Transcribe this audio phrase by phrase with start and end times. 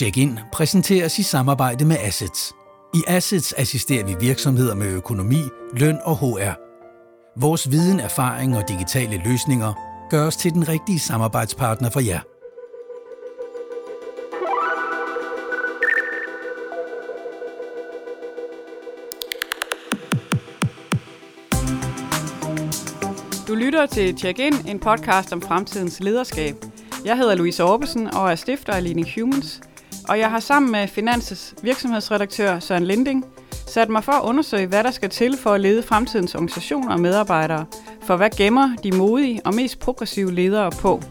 [0.00, 2.52] Check-in præsenteres i samarbejde med Assets.
[2.94, 5.42] I Assets assisterer vi virksomheder med økonomi,
[5.76, 6.52] løn og HR.
[7.40, 9.72] Vores viden, erfaring og digitale løsninger
[10.10, 12.20] gør os til den rigtige samarbejdspartner for jer.
[23.48, 26.54] Du lytter til Check-in, en podcast om fremtidens lederskab.
[27.04, 29.60] Jeg hedder Louise Orbesen og er stifter af Leading Humans.
[30.08, 33.24] Og jeg har sammen med Finanses virksomhedsredaktør Søren Linding
[33.66, 37.00] sat mig for at undersøge, hvad der skal til for at lede fremtidens organisationer og
[37.00, 37.66] medarbejdere.
[38.02, 41.02] For hvad gemmer de modige og mest progressive ledere på?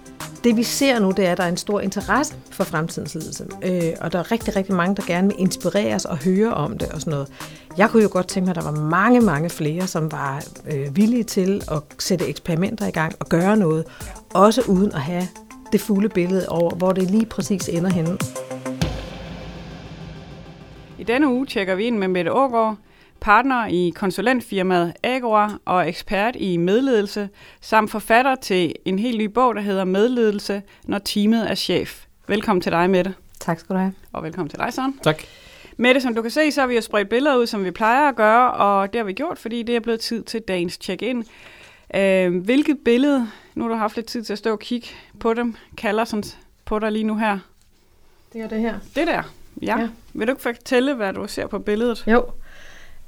[0.44, 3.46] Det vi ser nu, det er, at der er en stor interesse for fremtidens ledelse.
[3.64, 6.90] Øh, og der er rigtig, rigtig mange, der gerne vil inspireres og høre om det
[6.90, 7.28] og sådan noget.
[7.78, 10.96] Jeg kunne jo godt tænke mig, at der var mange, mange flere, som var øh,
[10.96, 13.86] villige til at sætte eksperimenter i gang og gøre noget.
[14.34, 15.28] Også uden at have
[15.72, 18.18] det fulde billede over, hvor det lige præcis ender henne.
[21.10, 22.78] I denne uge tjekker vi ind med Mette Ågaard,
[23.20, 27.30] partner i konsulentfirmaet Agora og ekspert i medledelse,
[27.62, 32.06] samt forfatter til en helt ny bog, der hedder Medledelse, når teamet er chef.
[32.28, 33.14] Velkommen til dig, Mette.
[33.40, 33.94] Tak skal du have.
[34.14, 35.00] Og velkommen til dig, Søren.
[35.04, 35.24] Tak.
[35.78, 38.10] Mette, som du kan se, så har vi jo spredt billeder ud, som vi plejer
[38.10, 41.26] at gøre, og det har vi gjort, fordi det er blevet tid til dagens check-in.
[41.96, 44.88] Øh, hvilket billede, nu har du haft lidt tid til at stå og kigge
[45.20, 46.24] på dem, kalder sådan
[46.66, 47.40] på dig lige nu her?
[48.34, 48.80] Det er det her.
[48.96, 49.24] Det der,
[49.62, 49.80] ja.
[49.80, 49.90] ja.
[50.14, 52.04] Vil du ikke fortælle, hvad du ser på billedet?
[52.08, 52.26] Jo.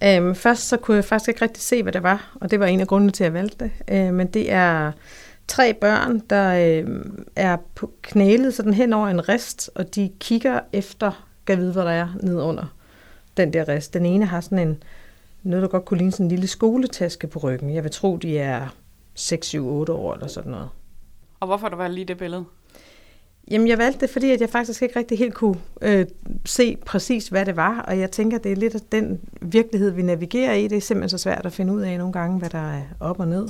[0.04, 2.66] Øhm, først så kunne jeg faktisk ikke rigtig se, hvad det var, og det var
[2.66, 3.72] en af grundene til, at jeg valgte det.
[3.88, 4.92] Øh, men det er
[5.48, 10.60] tre børn, der øh, er på knælet sådan hen over en rist, og de kigger
[10.74, 12.66] efter, kan vide, hvad der er nede under
[13.38, 13.94] den der rist.
[13.94, 14.84] Den ene har sådan en,
[15.44, 17.76] noget der godt kunne ligne sådan en lille skoletaske på ryggen.
[17.76, 18.68] Jeg vil tro, de er
[19.16, 20.70] 6, 7, 8 år eller sådan noget.
[21.40, 22.46] Og hvorfor du valgt lige det billede?
[23.52, 26.06] Jamen, jeg valgte det, fordi at jeg faktisk ikke rigtig helt kunne øh,
[26.46, 30.02] se præcis, hvad det var, og jeg tænker, det er lidt af den virkelighed, vi
[30.02, 30.68] navigerer i.
[30.68, 33.20] Det er simpelthen så svært at finde ud af nogle gange, hvad der er op
[33.20, 33.48] og ned.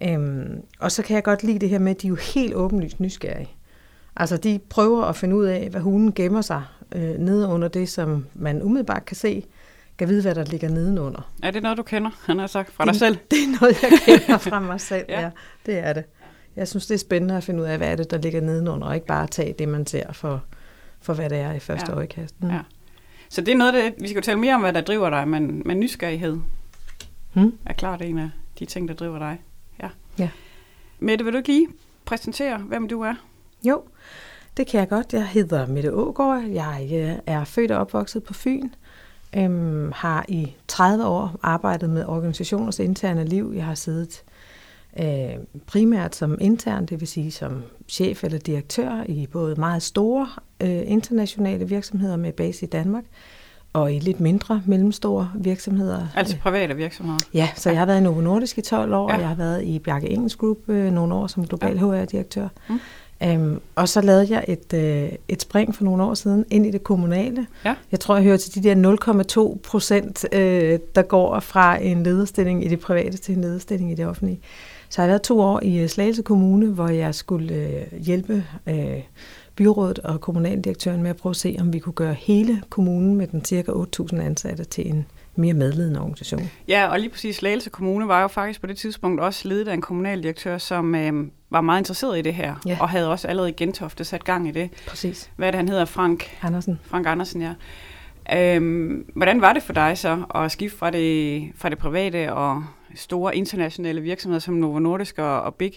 [0.00, 0.08] Mm.
[0.08, 2.54] Øhm, og så kan jeg godt lide det her med, at de er jo helt
[2.54, 3.50] åbenlyst nysgerrige.
[4.16, 6.62] Altså, de prøver at finde ud af, hvad hunden gemmer sig
[6.94, 9.44] øh, nede under det, som man umiddelbart kan se,
[9.98, 11.30] kan vide, hvad der ligger nedenunder.
[11.42, 13.16] Er det noget, du kender, han har sagt, fra dig selv?
[13.30, 15.20] Det er noget, jeg kender fra mig selv, ja.
[15.20, 15.30] ja.
[15.66, 16.04] Det er det.
[16.56, 18.86] Jeg synes, det er spændende at finde ud af, hvad er det, der ligger nedenunder,
[18.86, 20.44] og ikke bare tage det, man ser for,
[21.00, 21.96] for hvad det er i første ja.
[21.96, 22.42] øjekast.
[22.42, 22.50] Mm.
[22.50, 22.60] Ja.
[23.28, 25.62] Så det er noget, det, vi skal tale mere om, hvad der driver dig, men,
[25.66, 26.38] men nysgerrighed
[27.32, 27.58] hmm?
[27.66, 29.40] er klart en af de ting, der driver dig.
[29.82, 29.88] Ja.
[30.18, 30.30] ja.
[30.98, 31.68] Mette, vil du ikke lige
[32.04, 33.14] præsentere, hvem du er?
[33.64, 33.82] Jo,
[34.56, 35.12] det kan jeg godt.
[35.12, 36.42] Jeg hedder Mette Ågaard.
[36.42, 38.68] Jeg øh, er født og opvokset på Fyn.
[39.36, 43.52] Øhm, har i 30 år arbejdet med organisationers interne liv.
[43.56, 44.22] Jeg har siddet
[44.98, 45.30] øh,
[45.66, 50.28] primært som intern, det vil sige som chef eller direktør i både meget store
[50.60, 53.04] øh, internationale virksomheder med base i Danmark,
[53.72, 56.06] og i lidt mindre mellemstore virksomheder.
[56.16, 57.18] Altså private virksomheder?
[57.34, 59.14] Ja, så jeg har været i Novo Nordisk i 12 år, ja.
[59.14, 61.80] og jeg har været i Bjarke Engels Group øh, nogle år som global ja.
[61.80, 62.48] HR-direktør.
[62.68, 62.80] Mm.
[63.26, 66.70] Um, og så lavede jeg et, øh, et spring for nogle år siden ind i
[66.70, 67.46] det kommunale.
[67.64, 67.74] Ja.
[67.92, 72.64] Jeg tror, jeg hører til de der 0,2 procent, øh, der går fra en lederstilling
[72.64, 74.40] i det private til en lederstilling i det offentlige.
[74.90, 78.44] Så jeg har været to år i øh, Slagelse Kommune, hvor jeg skulle øh, hjælpe
[78.66, 79.02] øh,
[79.56, 83.26] byrådet og kommunaldirektøren med at prøve at se, om vi kunne gøre hele kommunen med
[83.26, 85.06] den cirka 8.000 ansatte til en
[85.36, 86.50] mere medledende organisation.
[86.68, 89.74] Ja, og lige præcis Slagelse Kommune var jo faktisk på det tidspunkt også ledet af
[89.74, 92.78] en kommunaldirektør, som øh, var meget interesseret i det her, ja.
[92.80, 94.70] og havde også allerede i Gentofte sat gang i det.
[94.88, 95.30] Præcis.
[95.36, 95.84] Hvad er det, han hedder?
[95.84, 96.80] Frank Andersen.
[96.84, 97.52] Frank Andersen, ja.
[98.36, 102.64] Øhm, hvordan var det for dig så at skifte fra det, fra det private og
[102.94, 105.72] store internationale virksomheder som Novo Nordisk og, og Big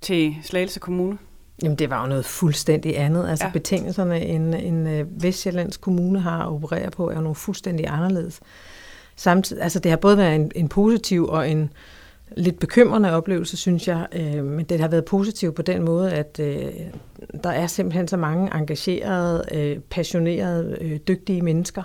[0.00, 1.18] til Slagelse Kommune?
[1.62, 3.28] Jamen, det var jo noget fuldstændig andet.
[3.28, 3.52] Altså, ja.
[3.52, 8.40] betingelserne, en, en øh, Vestjyllands Kommune har at operere på, er jo nogle fuldstændig anderledes.
[9.16, 11.72] Samtidig, altså, det har både været en, en positiv og en
[12.36, 16.40] lidt bekymrende oplevelse, synes jeg, øh, men det har været positivt på den måde, at
[16.40, 16.72] øh,
[17.44, 21.82] der er simpelthen så mange engagerede, øh, passionerede, øh, dygtige mennesker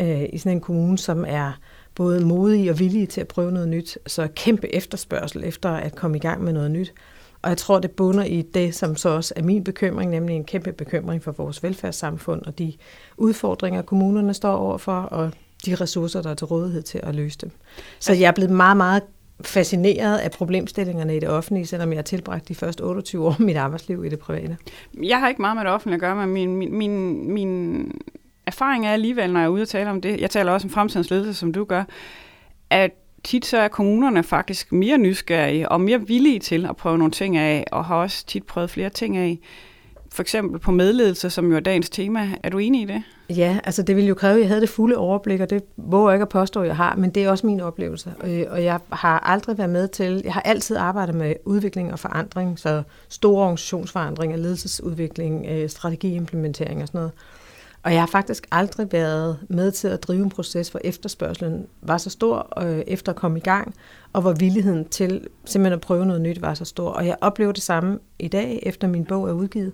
[0.00, 1.52] øh, i sådan en kommune, som er
[1.98, 3.98] både modige og villige til at prøve noget nyt.
[4.06, 6.94] Så kæmpe efterspørgsel efter at komme i gang med noget nyt.
[7.42, 10.44] Og jeg tror, det bunder i det, som så også er min bekymring, nemlig en
[10.44, 12.72] kæmpe bekymring for vores velfærdssamfund og de
[13.16, 15.32] udfordringer, kommunerne står overfor, og
[15.66, 17.50] de ressourcer, der er til rådighed til at løse dem.
[17.98, 19.02] Så jeg er blevet meget, meget
[19.40, 23.40] fascineret af problemstillingerne i det offentlige, selvom jeg har tilbragt de første 28 år af
[23.40, 24.56] mit arbejdsliv i det private.
[25.02, 27.92] Jeg har ikke meget med det offentlige at gøre, men min, min, min, min
[28.48, 30.70] erfaring er alligevel, når jeg er ude og tale om det, jeg taler også om
[30.70, 31.84] fremtidens ledelse, som du gør,
[32.70, 32.90] at
[33.24, 37.36] tit så er kommunerne faktisk mere nysgerrige og mere villige til at prøve nogle ting
[37.36, 39.38] af, og har også tit prøvet flere ting af.
[40.12, 42.28] for eksempel på medledelse, som jo er dagens tema.
[42.42, 43.02] Er du enig i det?
[43.36, 46.10] Ja, altså det ville jo kræve, at jeg havde det fulde overblik, og det våger
[46.10, 48.14] jeg ikke at påstå, at jeg har, men det er også min oplevelse.
[48.24, 51.98] Øh, og jeg har aldrig været med til, jeg har altid arbejdet med udvikling og
[51.98, 57.12] forandring, så store organisationsforandringer, ledelsesudvikling, øh, strategiimplementering og sådan noget.
[57.88, 61.98] Og jeg har faktisk aldrig været med til at drive en proces, hvor efterspørgselen var
[61.98, 63.74] så stor øh, efter at komme i gang,
[64.12, 66.90] og hvor villigheden til simpelthen at prøve noget nyt var så stor.
[66.90, 69.72] Og jeg oplever det samme i dag, efter min bog er udgivet,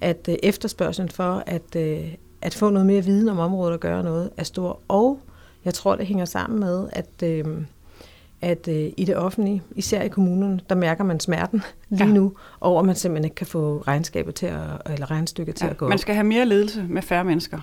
[0.00, 4.02] at øh, efterspørgselen for at, øh, at få noget mere viden om området og gøre
[4.02, 4.80] noget er stor.
[4.88, 5.20] Og
[5.64, 7.44] jeg tror, det hænger sammen med, at, øh,
[8.42, 12.12] at øh, i det offentlige, især i kommunerne, der mærker man smerten lige ja.
[12.12, 15.76] nu, over at man simpelthen ikke kan få regnskabet til at, eller regnstykket til at
[15.76, 17.58] gå Man skal have mere ledelse med færre mennesker.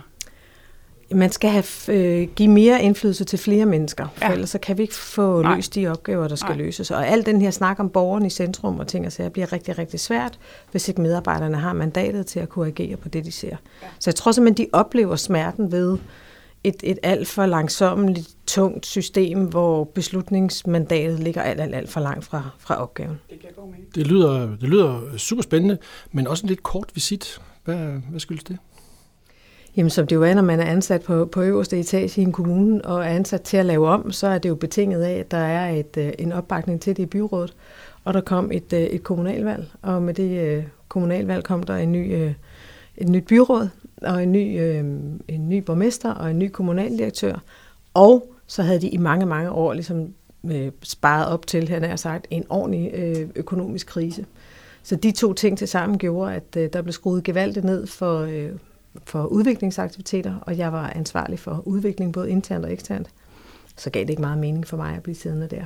[1.12, 4.32] Man skal have, øh, give mere indflydelse til flere mennesker, for ja.
[4.32, 5.56] ellers så kan vi ikke få Nej.
[5.56, 6.58] løst de opgaver, der skal Nej.
[6.58, 6.92] løses.
[6.92, 9.78] Og al den her snak om borgeren i centrum og ting og sager bliver rigtig,
[9.78, 10.40] rigtig svært,
[10.72, 13.48] hvis ikke medarbejderne har mandatet til at kunne agere på det, de ser.
[13.48, 13.88] Ja.
[14.00, 15.98] Så jeg tror simpelthen, de oplever smerten ved
[16.64, 22.26] et, et alt for langsomt, tungt system, hvor beslutningsmandatet ligger alt, alt, alt for langt
[22.26, 23.20] fra, fra opgaven.
[23.96, 25.78] Det lyder, det lyder super spændende,
[26.12, 27.42] men også en lidt kort visit.
[27.66, 27.76] Hvad,
[28.10, 28.58] hvad skyldes det?
[29.78, 32.32] Jamen, som det jo er, når man er ansat på, på øverste etage i en
[32.32, 35.32] kommune og er ansat til at lave om, så er det jo betinget af, at
[35.32, 37.54] der er et, øh, en opbakning til det i byrådet.
[38.04, 41.92] Og der kom et, øh, et kommunalvalg, og med det uh, kommunalvalg kom der en
[41.92, 42.32] ny,
[42.98, 43.70] et nyt byråd,
[44.06, 44.86] og en ny, øh,
[45.28, 47.44] en ny borgmester og en ny kommunaldirektør.
[47.94, 50.14] Og så havde de i mange, mange år ligesom
[50.46, 54.26] øh, sparet op til, han har sagt, en ordentlig øh, økonomisk krise.
[54.84, 58.20] Så de to ting til sammen gjorde, at øh, der blev skruet gevaldigt ned for,
[58.20, 58.50] øh,
[59.04, 63.10] for udviklingsaktiviteter, og jeg var ansvarlig for udvikling både internt og eksternt.
[63.78, 65.64] Så gav det ikke meget mening for mig at blive siddende der.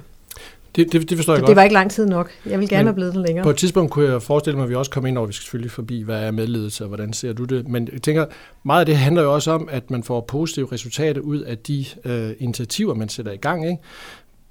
[0.75, 1.47] Det, det, det forstår jeg det, godt.
[1.47, 2.31] Det var ikke lang tid nok.
[2.45, 3.43] Jeg vil gerne Men have blevet den længere.
[3.43, 5.43] På et tidspunkt kunne jeg forestille mig, at vi også kommer ind over, vi skal
[5.43, 7.67] selvfølgelig forbi, hvad er medledelse, og hvordan ser du det?
[7.67, 8.25] Men jeg tænker,
[8.63, 11.85] meget af det handler jo også om, at man får positive resultater ud af de
[12.05, 13.69] øh, initiativer, man sætter i gang.
[13.69, 13.81] Ikke?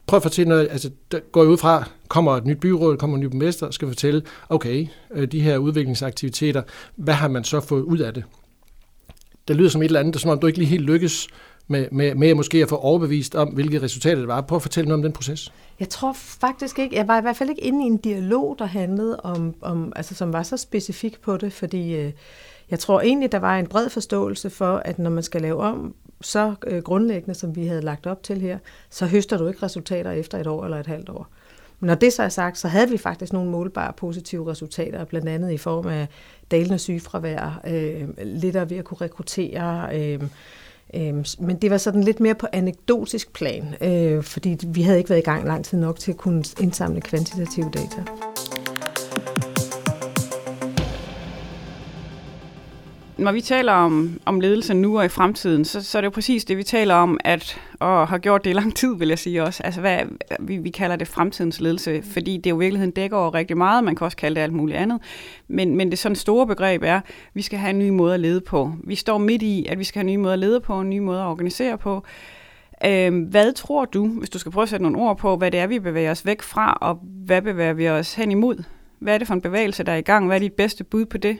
[0.06, 3.16] Prøv at fortælle noget, altså der går jeg ud fra, kommer et nyt byråd, kommer
[3.16, 6.62] en ny borgmester, skal fortælle, okay, øh, de her udviklingsaktiviteter,
[6.96, 8.24] hvad har man så fået ud af det?
[9.48, 11.28] Det lyder som et eller andet, som om du ikke lige helt lykkes
[11.68, 14.40] med, med, med måske at få overbevist om, hvilke resultater det var.
[14.40, 15.52] Prøv at fortælle noget om den proces.
[15.80, 18.66] Jeg tror faktisk ikke, jeg var i hvert fald ikke inde i en dialog, der
[18.66, 22.12] handlede om, om altså som var så specifik på det, fordi øh,
[22.70, 25.94] jeg tror egentlig, der var en bred forståelse for, at når man skal lave om
[26.20, 28.58] så øh, grundlæggende, som vi havde lagt op til her,
[28.90, 31.26] så høster du ikke resultater efter et år eller et halvt år.
[31.80, 35.52] Når det så er sagt, så havde vi faktisk nogle målbare positive resultater, blandt andet
[35.52, 36.08] i form af
[36.50, 40.22] dalende sygefravær, øh, lidt ved at kunne rekruttere, øh,
[40.94, 45.10] øh, men det var sådan lidt mere på anekdotisk plan, øh, fordi vi havde ikke
[45.10, 48.02] været i gang lang tid nok til at kunne indsamle kvantitative data.
[53.18, 56.10] Når vi taler om, om ledelse nu og i fremtiden, så, så er det jo
[56.10, 59.18] præcis det, vi taler om, at, og har gjort det i lang tid, vil jeg
[59.18, 59.62] sige også.
[59.62, 59.98] Altså, hvad,
[60.40, 63.84] vi, vi kalder det fremtidens ledelse, fordi det jo i virkeligheden dækker over rigtig meget.
[63.84, 64.98] Man kan også kalde det alt muligt andet.
[65.48, 67.02] Men, men det sådan store begreb er, at
[67.34, 68.72] vi skal have en ny måde at lede på.
[68.84, 70.90] Vi står midt i, at vi skal have en ny måde at lede på, en
[70.90, 72.02] ny måde at organisere på.
[72.84, 75.60] Øhm, hvad tror du, hvis du skal prøve at sætte nogle ord på, hvad det
[75.60, 78.62] er, vi bevæger os væk fra, og hvad bevæger vi os hen imod?
[78.98, 80.26] Hvad er det for en bevægelse, der er i gang?
[80.26, 81.38] Hvad er dit bedste bud på det?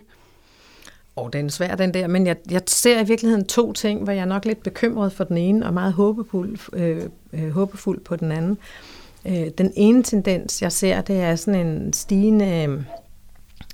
[1.17, 4.13] Og den er svær, den der, men jeg, jeg ser i virkeligheden to ting, hvor
[4.13, 8.17] jeg er nok lidt bekymret for den ene, og meget håbefuld, øh, øh, håbefuld på
[8.17, 8.59] den anden.
[9.27, 12.83] Øh, den ene tendens, jeg ser, det er sådan en stigende øh,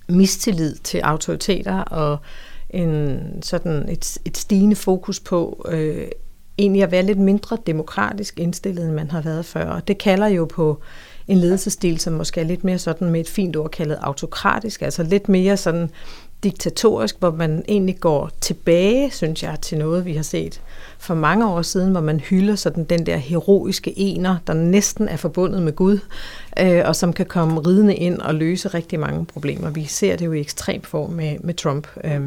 [0.09, 2.19] mistillid til autoriteter, og
[2.71, 6.09] en, sådan et, et stigende fokus på øh,
[6.59, 9.65] egentlig at være lidt mindre demokratisk indstillet, end man har været før.
[9.65, 10.81] Og det kalder jo på
[11.29, 15.03] en ledelsesstil, som måske er lidt mere sådan med et fint ord kaldet autokratisk, altså
[15.03, 15.91] lidt mere sådan
[16.43, 20.61] diktatorisk, hvor man egentlig går tilbage, synes jeg, til noget, vi har set
[20.99, 25.17] for mange år siden, hvor man hylder sådan den der heroiske ener, der næsten er
[25.17, 25.99] forbundet med Gud,
[26.61, 29.71] øh, og som kan komme ridende ind og løse rigtig mange problemer.
[29.71, 31.89] Vi ser det jo i ekstrem form med, med Trump.
[32.05, 32.21] Øh,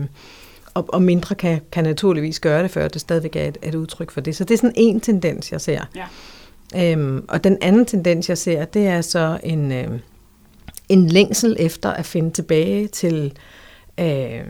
[0.74, 4.12] og, og mindre kan, kan naturligvis gøre det, før det stadigvæk er et, et udtryk
[4.12, 4.36] for det.
[4.36, 5.82] Så det er sådan en tendens, jeg ser.
[5.96, 6.92] Ja.
[6.92, 9.88] Øhm, og den anden tendens, jeg ser, det er så en, øh,
[10.90, 13.34] en længsel efter at finde tilbage til
[14.00, 14.42] øh,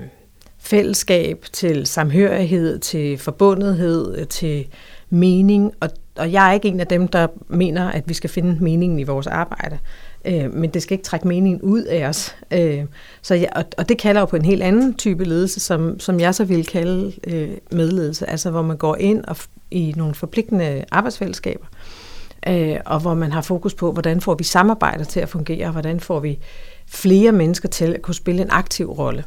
[0.59, 4.67] fællesskab, til samhørighed, til forbundethed, øh, til
[5.09, 5.73] mening.
[5.79, 8.99] Og, og jeg er ikke en af dem, der mener, at vi skal finde meningen
[8.99, 9.79] i vores arbejde.
[10.25, 12.35] Øh, men det skal ikke trække meningen ud af os.
[12.51, 12.83] Øh,
[13.21, 16.19] så jeg, og, og det kalder jo på en helt anden type ledelse, som, som
[16.19, 18.29] jeg så vil kalde øh, medledelse.
[18.29, 19.37] Altså hvor man går ind og
[19.71, 21.65] i nogle forpligtende arbejdsfællesskaber,
[22.47, 25.71] øh, og hvor man har fokus på, hvordan får vi samarbejder til at fungere, og
[25.71, 26.39] hvordan får vi
[26.87, 29.23] flere mennesker til at kunne spille en aktiv rolle.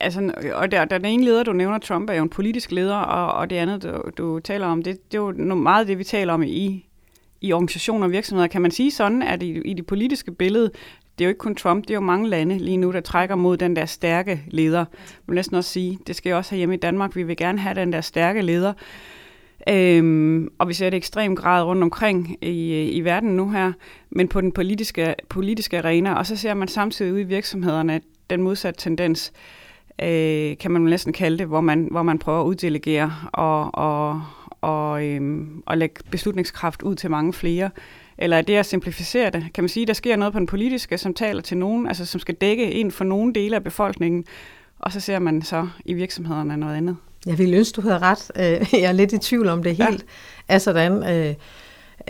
[0.00, 2.96] altså, og der, der den ene leder, du nævner, Trump, er jo en politisk leder,
[2.96, 6.04] og, og det andet, du, du taler om, det, det er jo meget det, vi
[6.04, 6.86] taler om i,
[7.40, 8.48] i organisationer og virksomheder.
[8.48, 10.70] Kan man sige sådan, at i, i det politiske billede,
[11.18, 13.34] det er jo ikke kun Trump, det er jo mange lande lige nu, der trækker
[13.34, 14.78] mod den der stærke leder.
[14.78, 17.36] Man må næsten også sige, det skal jo også have hjemme i Danmark, vi vil
[17.36, 18.72] gerne have den der stærke leder.
[19.68, 23.50] Øhm, og vi ser det i ekstrem grad rundt omkring i, øh, i verden nu
[23.50, 23.72] her,
[24.10, 28.00] men på den politiske, politiske arena, og så ser man samtidig ud i virksomhederne
[28.30, 29.32] den modsatte tendens,
[30.02, 34.22] øh, kan man næsten kalde det, hvor man, hvor man prøver at uddelegere og, og,
[34.60, 37.70] og, øhm, og lægge beslutningskraft ud til mange flere.
[38.18, 39.46] Eller er det at simplificere det?
[39.54, 42.06] Kan man sige, at der sker noget på den politiske, som taler til nogen, altså
[42.06, 44.24] som skal dække ind for nogle dele af befolkningen,
[44.78, 46.96] og så ser man så i virksomhederne noget andet?
[47.26, 48.30] Jeg ville ønske, du havde ret.
[48.36, 50.04] Øh, jeg er lidt i tvivl om det helt
[50.48, 50.54] ja.
[50.54, 51.02] er sådan.
[51.02, 51.34] Øh,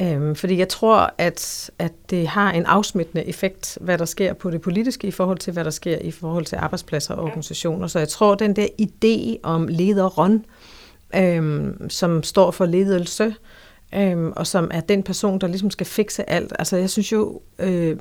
[0.01, 4.51] øh, fordi jeg tror, at, at det har en afsmittende effekt, hvad der sker på
[4.51, 7.87] det politiske i forhold til, hvad der sker i forhold til arbejdspladser og organisationer.
[7.87, 10.45] Så jeg tror, den der idé om lederen,
[11.17, 13.35] øh, som står for ledelse,
[13.95, 16.53] øh, og som er den person, der ligesom skal fikse alt.
[16.59, 17.97] Altså jeg synes jo, øh,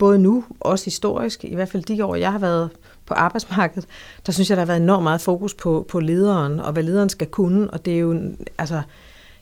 [0.00, 2.70] både nu, også historisk, i hvert fald de år, jeg har været
[3.06, 3.88] på arbejdsmarkedet,
[4.26, 7.08] der synes jeg, der har været enormt meget fokus på, på lederen, og hvad lederen
[7.08, 8.20] skal kunne, og det er jo,
[8.58, 8.82] altså,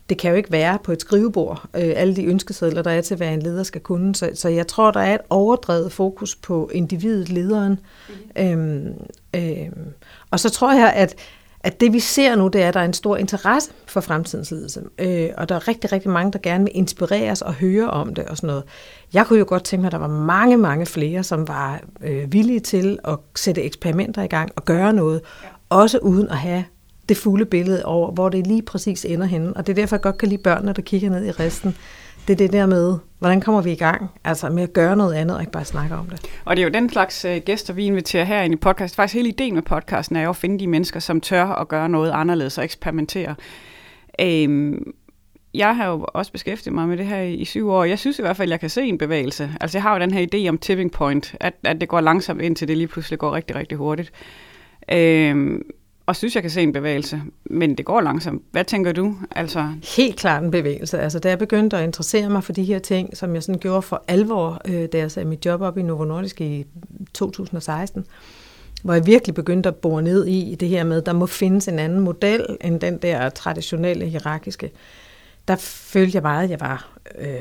[0.08, 3.16] det kan jo ikke være på et skrivebord, øh, alle de ønskesedler, der er til,
[3.16, 4.14] hvad en leder skal kunne.
[4.14, 7.78] Så, så jeg tror, der er et overdrevet fokus på individet, lederen.
[8.08, 8.42] Mm.
[8.42, 8.94] Øhm,
[9.34, 9.86] øhm,
[10.30, 11.14] og så tror jeg, at
[11.60, 14.50] at det vi ser nu, det er, at der er en stor interesse for fremtidens
[14.50, 14.82] ledelse.
[14.98, 18.24] Øh, og der er rigtig, rigtig mange, der gerne vil inspireres og høre om det
[18.24, 18.64] og sådan noget.
[19.12, 22.32] Jeg kunne jo godt tænke mig, at der var mange, mange flere, som var øh,
[22.32, 25.48] villige til at sætte eksperimenter i gang og gøre noget, ja.
[25.68, 26.64] også uden at have
[27.08, 29.56] det fulde billede over, hvor det lige præcis ender henne.
[29.56, 31.76] Og det er derfor, jeg godt kan lide børnene, der kigger ned i resten
[32.26, 34.10] det er det der med, hvordan kommer vi i gang?
[34.24, 36.20] Altså med at gøre noget andet, og ikke bare snakke om det.
[36.44, 38.96] Og det er jo den slags øh, gæster, vi inviterer her i podcast.
[38.96, 41.88] Faktisk hele ideen med podcasten er jo at finde de mennesker, som tør at gøre
[41.88, 43.34] noget anderledes og eksperimentere.
[44.20, 44.92] Øhm,
[45.54, 47.84] jeg har jo også beskæftiget mig med det her i, i syv år.
[47.84, 49.50] Jeg synes i hvert fald, at jeg kan se en bevægelse.
[49.60, 52.42] Altså jeg har jo den her idé om tipping point, at, at det går langsomt
[52.42, 54.12] indtil det lige pludselig går rigtig, rigtig hurtigt.
[54.92, 55.62] Øhm,
[56.08, 58.42] og synes, jeg kan se en bevægelse, men det går langsomt.
[58.50, 59.16] Hvad tænker du?
[59.30, 59.72] Altså...
[59.96, 60.98] Helt klart en bevægelse.
[60.98, 63.82] Altså, da jeg begyndte at interessere mig for de her ting, som jeg sådan gjorde
[63.82, 66.66] for alvor, øh, da jeg sagde mit job op i Novo Nordisk i
[67.14, 68.06] 2016,
[68.82, 71.68] hvor jeg virkelig begyndte at bore ned i det her med, at der må findes
[71.68, 74.70] en anden model end den der traditionelle hierarkiske.
[75.48, 77.40] Der følte jeg meget, at jeg var øh,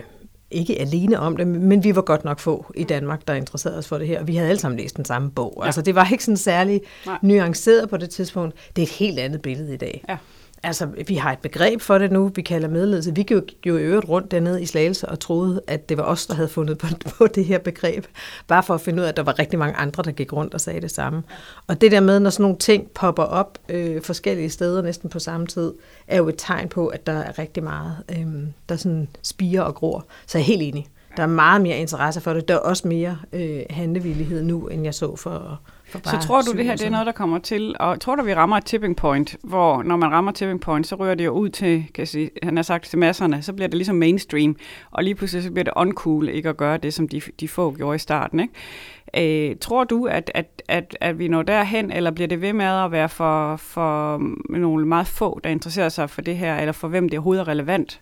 [0.52, 3.88] ikke alene om det, men vi var godt nok få i Danmark, der interesserede os
[3.88, 5.58] for det her, og vi havde alle sammen læst den samme bog.
[5.62, 5.66] Ja.
[5.66, 7.18] Altså, det var ikke sådan særlig Nej.
[7.22, 8.56] nuanceret på det tidspunkt.
[8.76, 10.04] Det er et helt andet billede i dag.
[10.10, 10.18] Ja.
[10.68, 13.16] Altså, vi har et begreb for det nu, vi kalder medledelse.
[13.16, 16.26] Vi gik jo i øvrigt rundt dernede i Slagelse og troede, at det var os,
[16.26, 18.06] der havde fundet på, på det her begreb.
[18.48, 20.54] Bare for at finde ud af, at der var rigtig mange andre, der gik rundt
[20.54, 21.24] og sagde det samme.
[21.68, 25.20] Og det der med, når sådan nogle ting popper op øh, forskellige steder næsten på
[25.20, 25.74] samme tid,
[26.08, 28.28] er jo et tegn på, at der er rigtig meget, øh,
[28.70, 30.06] der sådan spiger og gror.
[30.28, 30.88] Så jeg er helt enig.
[31.18, 32.48] Der er meget mere interesse for det.
[32.48, 36.66] Der er også mere øh, handlevillighed nu, end jeg så for så tror du, det
[36.66, 39.36] her det er noget, der kommer til, og tror du, vi rammer et tipping point,
[39.44, 42.30] hvor når man rammer tipping point, så rører det jo ud til, kan jeg sige,
[42.44, 44.56] han har sagt til masserne, så bliver det ligesom mainstream,
[44.92, 47.76] og lige pludselig så bliver det uncool ikke at gøre det, som de, de få
[47.76, 48.40] gjorde i starten.
[48.40, 49.50] Ikke?
[49.50, 52.66] Øh, tror du, at, at, at, at vi når derhen, eller bliver det ved med
[52.66, 56.88] at være for, for nogle meget få, der interesserer sig for det her, eller for
[56.88, 58.02] hvem det overhovedet er relevant?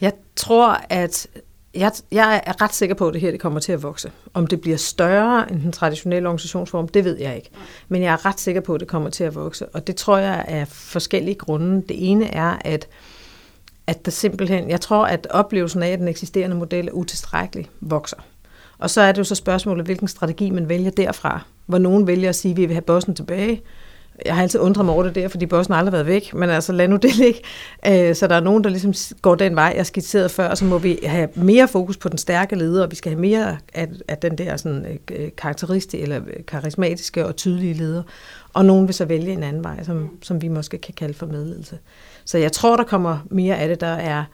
[0.00, 1.28] Jeg tror, at
[1.74, 4.12] jeg, jeg er ret sikker på, at det her det kommer til at vokse.
[4.34, 7.50] Om det bliver større end den traditionelle organisationsform, det ved jeg ikke.
[7.88, 9.68] Men jeg er ret sikker på, at det kommer til at vokse.
[9.68, 11.82] Og det tror jeg er forskellige grunde.
[11.88, 12.88] Det ene er, at,
[13.86, 18.16] at der simpelthen, jeg tror, at oplevelsen af, at den eksisterende model er utilstrækkelig, vokser.
[18.78, 21.40] Og så er det jo så spørgsmålet, hvilken strategi man vælger derfra.
[21.66, 23.62] Hvor nogen vælger at sige, at vi vil have bossen tilbage,
[24.26, 26.72] jeg har altid undret mig over det der, fordi har aldrig været væk, men altså
[26.72, 27.40] lad nu det ligge.
[27.86, 30.64] Øh, så der er nogen, der ligesom går den vej, jeg skitserede før, og så
[30.64, 33.88] må vi have mere fokus på den stærke leder, og vi skal have mere af,
[34.08, 38.02] af den der sådan, øh, karakteristiske eller karismatiske og tydelige leder.
[38.52, 41.26] Og nogen vil så vælge en anden vej, som, som vi måske kan kalde for
[41.26, 41.78] medledelse.
[42.24, 44.24] Så jeg tror, der kommer mere af det, der er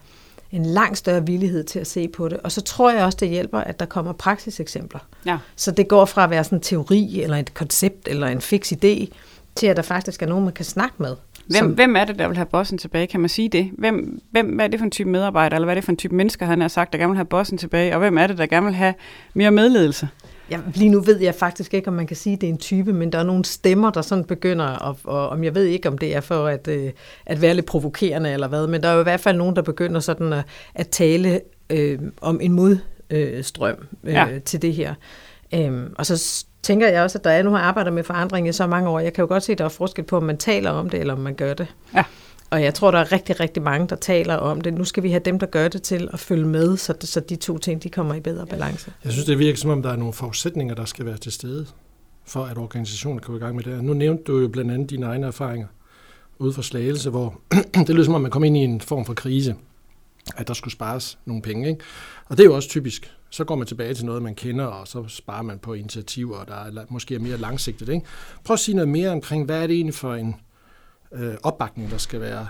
[0.51, 2.37] en langt større villighed til at se på det.
[2.43, 4.99] Og så tror jeg også, det hjælper, at der kommer praksiseksempler.
[5.25, 5.37] Ja.
[5.55, 8.71] Så det går fra at være sådan en teori, eller et koncept, eller en fix
[8.71, 9.07] idé,
[9.55, 11.15] til at der faktisk er nogen, man kan snakke med.
[11.47, 11.71] Hvem, som...
[11.71, 13.07] hvem er det, der vil have bossen tilbage?
[13.07, 13.71] Kan man sige det?
[13.77, 15.97] Hvem, hvem, hvad er det for en type medarbejder, eller hvad er det for en
[15.97, 17.93] type mennesker, han har sagt, der gerne vil have bossen tilbage?
[17.93, 18.93] Og hvem er det, der gerne vil have
[19.33, 20.07] mere medledelse?
[20.51, 22.57] Ja, lige nu ved jeg faktisk ikke, om man kan sige, at det er en
[22.57, 25.89] type, men der er nogle stemmer, der sådan begynder, og, og om jeg ved ikke,
[25.89, 26.91] om det er for at, øh,
[27.25, 29.61] at være lidt provokerende eller hvad, men der er jo i hvert fald nogen, der
[29.61, 34.27] begynder sådan at, at tale øh, om en modstrøm øh, ja.
[34.45, 34.93] til det her.
[35.53, 38.51] Øhm, og så tænker jeg også, at der er nu har arbejdet med forandring i
[38.51, 38.99] så mange år.
[38.99, 40.99] Jeg kan jo godt se, at der er forskel på, om man taler om det,
[40.99, 41.67] eller om man gør det.
[41.95, 42.03] Ja.
[42.49, 44.73] Og jeg tror, der er rigtig, rigtig mange, der taler om det.
[44.73, 47.35] Nu skal vi have dem, der gør det til at følge med, så, så de
[47.35, 48.91] to ting de kommer i bedre balance.
[49.03, 51.65] Jeg synes, det virker som om, der er nogle forudsætninger, der skal være til stede,
[52.25, 53.83] for at organisationen kan gå i gang med det.
[53.83, 55.67] Nu nævnte du jo blandt andet dine egne erfaringer
[56.39, 57.41] ude for Slagelse, hvor
[57.87, 59.55] det lyder som om, man kom ind i en form for krise,
[60.37, 61.69] at der skulle spares nogle penge.
[61.69, 61.83] Ikke?
[62.25, 63.15] Og det er jo også typisk.
[63.29, 66.55] Så går man tilbage til noget, man kender, og så sparer man på initiativer, der
[66.55, 67.89] er måske er mere langsigtet.
[67.89, 68.05] Ikke?
[68.43, 70.35] Prøv at sige noget mere omkring, hvad er det egentlig for en
[71.11, 72.47] øh, opbakning, der skal være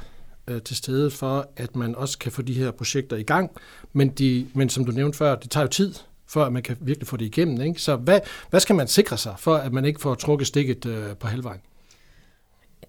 [0.48, 3.52] øh, til stede for, at man også kan få de her projekter i gang.
[3.94, 5.94] Men, de, men som du nævnte før, det tager jo tid,
[6.28, 7.62] for at man kan virkelig få det igennem.
[7.62, 7.82] Ikke?
[7.82, 8.20] Så hvad,
[8.50, 11.62] hvad skal man sikre sig, for at man ikke får trukket stikket øh, på halvvejen?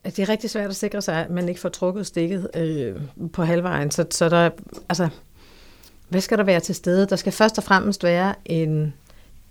[0.05, 2.97] Det er rigtig svært at sikre sig, at man ikke får trukket stikket øh,
[3.33, 3.91] på halvvejen.
[3.91, 4.51] Så, så der,
[4.89, 5.09] altså,
[6.09, 7.07] hvad skal der være til stede?
[7.07, 8.95] Der skal først og fremmest være en,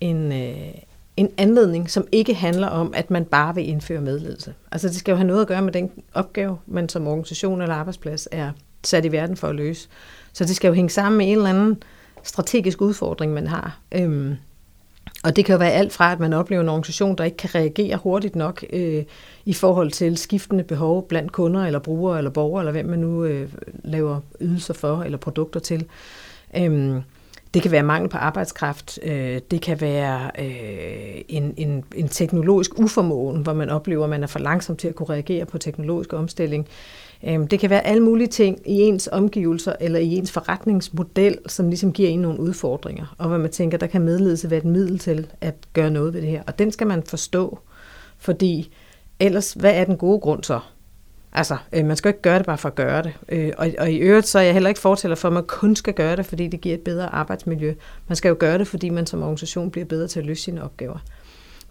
[0.01, 0.73] en, øh,
[1.17, 4.53] en anledning, som ikke handler om, at man bare vil indføre medledelse.
[4.71, 7.75] Altså det skal jo have noget at gøre med den opgave, man som organisation eller
[7.75, 8.51] arbejdsplads er
[8.83, 9.87] sat i verden for at løse.
[10.33, 11.83] Så det skal jo hænge sammen med en eller anden
[12.23, 13.79] strategisk udfordring, man har.
[13.91, 14.35] Øhm,
[15.23, 17.55] og det kan jo være alt fra, at man oplever en organisation, der ikke kan
[17.55, 19.03] reagere hurtigt nok øh,
[19.45, 23.23] i forhold til skiftende behov blandt kunder eller brugere eller borgere, eller hvem man nu
[23.23, 23.49] øh,
[23.83, 25.85] laver ydelser for eller produkter til.
[26.57, 27.01] Øhm,
[27.53, 32.79] det kan være mangel på arbejdskraft, øh, det kan være øh, en, en, en teknologisk
[32.79, 36.13] uformåen, hvor man oplever, at man er for langsom til at kunne reagere på teknologisk
[36.13, 36.67] omstilling.
[36.67, 41.37] Øh, Øhm, det kan være alle mulige ting i ens omgivelser eller i ens forretningsmodel,
[41.47, 44.65] som ligesom giver en nogle udfordringer, og hvor man tænker, der kan medledelse være et
[44.65, 46.43] middel til at gøre noget ved det her.
[46.47, 47.59] Og den skal man forstå,
[48.17, 48.71] fordi
[49.19, 50.59] ellers, hvad er den gode grund så?
[51.33, 53.13] Altså, øh, man skal ikke gøre det bare for at gøre det.
[53.29, 55.75] Øh, og, og i øvrigt, så er jeg heller ikke fortæller for, at man kun
[55.75, 57.73] skal gøre det, fordi det giver et bedre arbejdsmiljø.
[58.07, 60.63] Man skal jo gøre det, fordi man som organisation bliver bedre til at løse sine
[60.63, 60.97] opgaver.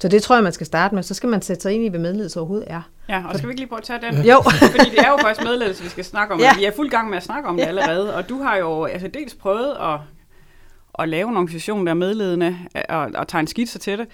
[0.00, 1.02] Så det tror jeg, man skal starte med.
[1.02, 2.82] Så skal man sætte sig ind i, hvad medledelse overhovedet er.
[3.08, 4.24] Ja, og skal vi ikke lige prøve at tage den?
[4.24, 4.42] Jo.
[4.76, 6.40] Fordi det er jo faktisk medledelse, vi skal snakke om.
[6.40, 6.54] Ja.
[6.56, 8.14] Vi er fuld gang med at snakke om det allerede.
[8.14, 10.00] Og du har jo altså dels prøvet at,
[10.98, 14.06] at lave en organisation, der er medledende, og, og tegne skitser til det.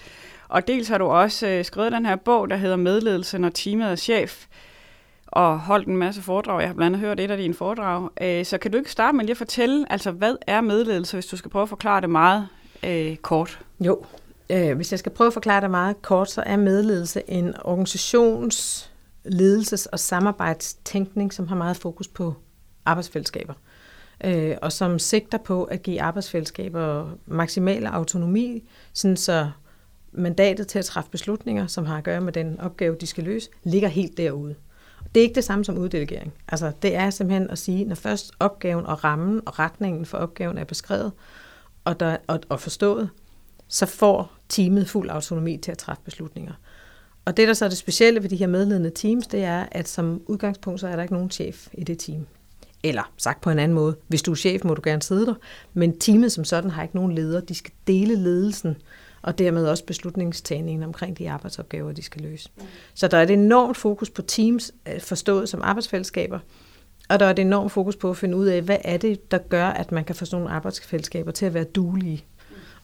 [0.49, 3.91] Og dels har du også øh, skrevet den her bog, der hedder Medledelse, når teamet
[3.91, 4.45] er chef
[5.27, 6.59] og holdt en masse foredrag.
[6.59, 8.09] Jeg har blandt andet hørt et af dine foredrag.
[8.21, 11.25] Øh, så kan du ikke starte med lige at fortælle, altså hvad er medledelse, hvis
[11.25, 12.47] du skal prøve at forklare det meget
[12.83, 13.59] øh, kort?
[13.79, 14.05] Jo,
[14.49, 18.89] øh, hvis jeg skal prøve at forklare det meget kort, så er medledelse en organisations
[19.27, 22.33] ledelses- og samarbejdstænkning, som har meget fokus på
[22.85, 23.53] arbejdsfællesskaber,
[24.23, 29.49] øh, og som sigter på at give arbejdsfællesskaber maksimal autonomi, sådan så
[30.11, 33.49] mandatet til at træffe beslutninger, som har at gøre med den opgave, de skal løse,
[33.63, 34.55] ligger helt derude.
[35.15, 36.33] Det er ikke det samme som uddelegering.
[36.47, 40.57] Altså, det er simpelthen at sige, når først opgaven og rammen og retningen for opgaven
[40.57, 41.11] er beskrevet
[41.85, 43.09] og, der, og, og forstået,
[43.67, 46.53] så får teamet fuld autonomi til at træffe beslutninger.
[47.25, 49.87] Og det, der så er det specielle ved de her medledende teams, det er, at
[49.87, 52.27] som udgangspunkt, så er der ikke nogen chef i det team.
[52.83, 55.33] Eller sagt på en anden måde, hvis du er chef, må du gerne sidde der,
[55.73, 57.39] men teamet som sådan har ikke nogen leder.
[57.39, 58.75] De skal dele ledelsen
[59.21, 62.49] og dermed også beslutningstagningen omkring de arbejdsopgaver, de skal løse.
[62.93, 66.39] Så der er et enormt fokus på teams, øh, forstået som arbejdsfællesskaber,
[67.09, 69.37] og der er et enormt fokus på at finde ud af, hvad er det, der
[69.37, 72.25] gør, at man kan få sådan nogle arbejdsfællesskaber til at være duelige.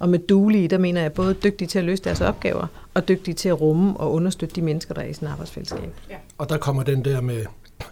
[0.02, 3.36] Og med duelige, der mener jeg både dygtige til at løse deres opgaver, og dygtige
[3.36, 5.94] til at rumme og understøtte de mennesker, der er i sådan et arbejdsfællesskab.
[6.10, 6.16] Ja.
[6.38, 7.46] Og der kommer den der med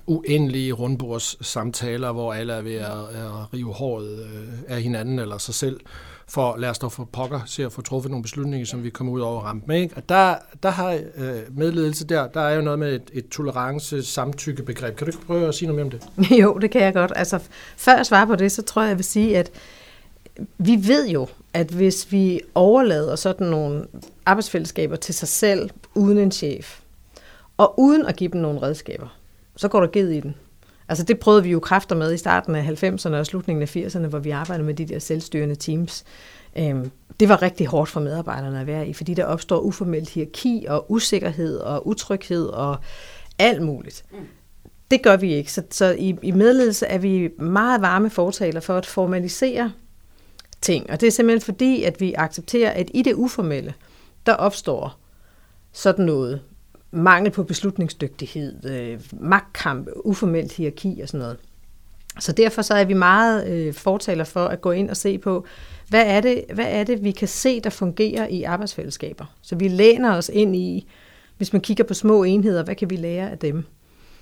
[0.07, 5.37] uendelige rundbords samtaler, hvor alle er ved at, at rive håret øh, af hinanden eller
[5.37, 5.79] sig selv
[6.27, 9.13] for lad os dog få pokker til at få truffet nogle beslutninger, som vi kommer
[9.13, 9.81] ud over ramt med.
[9.81, 9.95] Ikke?
[9.95, 14.95] Og der, der har øh, medledelse der, der er jo noget med et, et tolerance-samtykkebegreb.
[14.95, 16.31] Kan du ikke prøve at sige noget mere om det?
[16.41, 17.11] jo, det kan jeg godt.
[17.15, 17.39] Altså,
[17.77, 19.51] før jeg svarer på det, så tror jeg, jeg vil sige, at
[20.57, 23.85] vi ved jo, at hvis vi overlader sådan nogle
[24.25, 26.79] arbejdsfællesskaber til sig selv, uden en chef,
[27.57, 29.17] og uden at give dem nogle redskaber,
[29.55, 30.35] så går der ged i den.
[30.89, 34.07] Altså det prøvede vi jo kræfter med i starten af 90'erne og slutningen af 80'erne,
[34.07, 36.03] hvor vi arbejdede med de der selvstyrende teams.
[36.57, 40.65] Øhm, det var rigtig hårdt for medarbejderne at være i, fordi der opstår uformelt hierarki
[40.69, 42.77] og usikkerhed og utryghed og
[43.39, 44.03] alt muligt.
[44.11, 44.17] Mm.
[44.91, 45.51] Det gør vi ikke.
[45.51, 49.71] Så, så i, i medledelse er vi meget varme fortaler for at formalisere
[50.61, 50.89] ting.
[50.89, 53.73] Og det er simpelthen fordi, at vi accepterer, at i det uformelle,
[54.25, 54.99] der opstår
[55.71, 56.41] sådan noget
[56.91, 61.37] mangel på beslutningsdygtighed, øh, magtkamp, uformelt hierarki og sådan noget.
[62.19, 65.45] Så derfor så er vi meget øh, fortaler for at gå ind og se på,
[65.89, 69.25] hvad er, det, hvad er det, vi kan se, der fungerer i arbejdsfællesskaber.
[69.41, 70.87] Så vi læner os ind i,
[71.37, 73.65] hvis man kigger på små enheder, hvad kan vi lære af dem?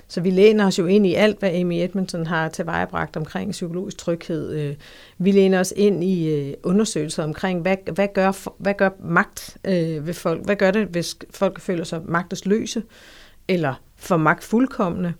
[0.08, 3.98] Så vi læner os jo ind i alt, hvad Amy Edmondson har tilvejebragt omkring psykologisk
[3.98, 4.52] tryghed.
[4.52, 4.76] Øh,
[5.18, 10.08] vi læner os ind i øh, undersøgelser omkring, hvad, hvad, gør, hvad gør magt øh,
[10.08, 10.46] ved folk?
[10.46, 12.84] Hvad gør det, hvis folk føler sig magtesløse
[13.48, 15.14] eller for magtfuldkommende?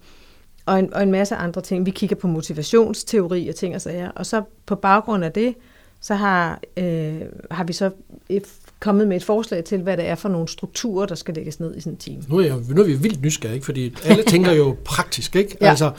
[0.66, 1.86] Og en, og en masse andre ting.
[1.86, 4.12] Vi kigger på motivationsteori og ting og sager.
[4.12, 5.56] Og så på baggrund af det,
[6.02, 7.92] så har, øh, har vi så
[8.30, 8.44] et,
[8.80, 11.76] kommet med et forslag til, hvad det er for nogle strukturer, der skal lægges ned
[11.76, 12.24] i sådan en team.
[12.28, 13.66] Nu er, jeg, nu er vi vildt nysgerrige, ikke?
[13.66, 15.36] fordi alle tænker jo praktisk.
[15.36, 15.58] Ikke?
[15.62, 15.70] Ja.
[15.70, 15.92] Altså,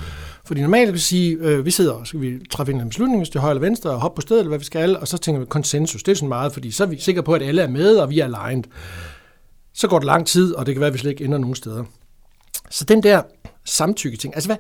[0.45, 3.37] fordi normalt vil sige, øh, vi sidder og skal vi træffe en beslutning, hvis det
[3.37, 5.41] er højre eller venstre, og hoppe på stedet, eller hvad vi skal, og så tænker
[5.41, 6.03] vi konsensus.
[6.03, 8.11] Det er sådan meget, fordi så er vi sikre på, at alle er med, og
[8.11, 8.65] vi er aligned.
[9.75, 11.55] Så går det lang tid, og det kan være, at vi slet ikke ender nogen
[11.55, 11.85] steder.
[12.71, 13.23] Så den der
[13.65, 14.57] samtykke ting, altså hvad,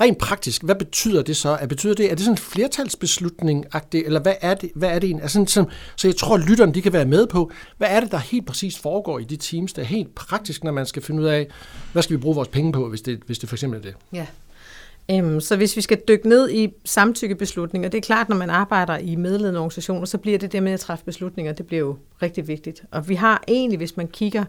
[0.00, 1.48] Rent praktisk, hvad betyder det så?
[1.60, 4.70] Er, betyder det, er det sådan en flertalsbeslutning eller hvad er det?
[4.74, 7.50] Hvad er det altså sådan, så jeg tror, at lytterne de kan være med på,
[7.78, 10.72] hvad er det, der helt præcis foregår i de teams, der er helt praktisk, når
[10.72, 11.48] man skal finde ud af,
[11.92, 13.94] hvad skal vi bruge vores penge på, hvis det, hvis det for eksempel er det?
[14.12, 14.26] Ja.
[15.10, 18.98] Øhm, så hvis vi skal dykke ned i samtykkebeslutninger, det er klart, når man arbejder
[18.98, 22.48] i medledende organisationer, så bliver det der med at træffe beslutninger, det bliver jo rigtig
[22.48, 22.82] vigtigt.
[22.90, 24.44] Og vi har egentlig, hvis man kigger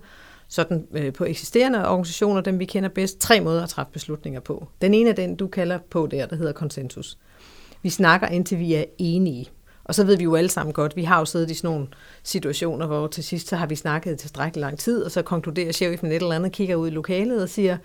[0.49, 4.67] sådan øh, på eksisterende organisationer, dem vi kender bedst, tre måder at træffe beslutninger på.
[4.81, 7.17] Den ene er den, du kalder på der, der hedder konsensus.
[7.81, 9.49] Vi snakker indtil vi er enige.
[9.83, 11.87] Og så ved vi jo alle sammen godt, vi har jo siddet i sådan nogle
[12.23, 16.11] situationer, hvor til sidst så har vi snakket tilstrækkeligt lang tid, og så konkluderer chefen
[16.11, 17.77] et eller andet, kigger ud i lokalet og siger,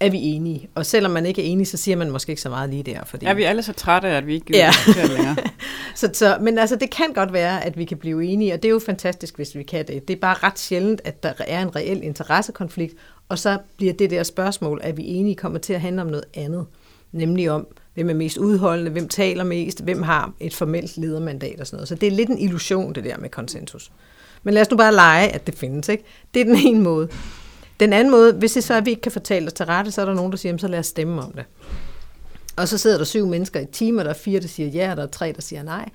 [0.00, 0.68] er vi enige.
[0.74, 3.04] Og selvom man ikke er enige, så siger man måske ikke så meget lige der.
[3.04, 3.26] Fordi...
[3.26, 5.06] Er vi alle så trætte af, at vi ikke gider ja.
[5.06, 5.36] længere?
[5.94, 8.68] så, så, men altså, det kan godt være, at vi kan blive enige, og det
[8.68, 10.08] er jo fantastisk, hvis vi kan det.
[10.08, 12.94] Det er bare ret sjældent, at der er en reel interessekonflikt,
[13.28, 16.24] og så bliver det der spørgsmål, at vi enige kommer til at handle om noget
[16.34, 16.66] andet.
[17.12, 21.66] Nemlig om, hvem er mest udholdende, hvem taler mest, hvem har et formelt ledermandat og
[21.66, 21.88] sådan noget.
[21.88, 23.92] Så det er lidt en illusion, det der med konsensus.
[24.42, 25.88] Men lad os nu bare lege, at det findes.
[25.88, 26.04] Ikke?
[26.34, 27.08] Det er den ene måde.
[27.80, 29.90] Den anden måde, hvis det så er, at vi ikke kan fortælle os til rette,
[29.90, 31.44] så er der nogen, der siger, så lad os stemme om det.
[32.56, 34.96] Og så sidder der syv mennesker i timer, der er fire, der siger ja, og
[34.96, 35.88] der er tre, der siger nej.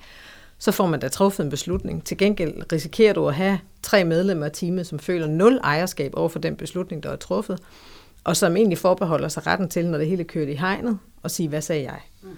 [0.58, 2.04] Så får man da truffet en beslutning.
[2.04, 6.28] Til gengæld risikerer du at have tre medlemmer af teamet, som føler nul ejerskab over
[6.28, 7.58] for den beslutning, der er truffet,
[8.24, 11.30] og som egentlig forbeholder sig retten til, når det hele er kørt i hegnet, og
[11.30, 12.00] sige, hvad sagde jeg?
[12.22, 12.28] Mm.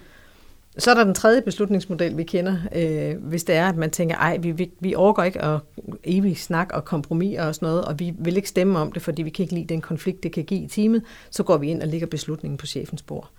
[0.77, 4.15] Så er der den tredje beslutningsmodel, vi kender, øh, hvis det er, at man tænker,
[4.15, 5.59] ej, vi, vi, vi overgår ikke at
[6.03, 9.21] evigt snak og kompromis og sådan noget, og vi vil ikke stemme om det, fordi
[9.21, 11.81] vi kan ikke lide den konflikt, det kan give i teamet, så går vi ind
[11.81, 13.29] og lægger beslutningen på chefens bord.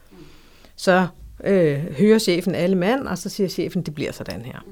[0.77, 1.07] Så
[1.45, 4.65] øh, hører chefen alle mand, og så siger chefen, det bliver sådan her.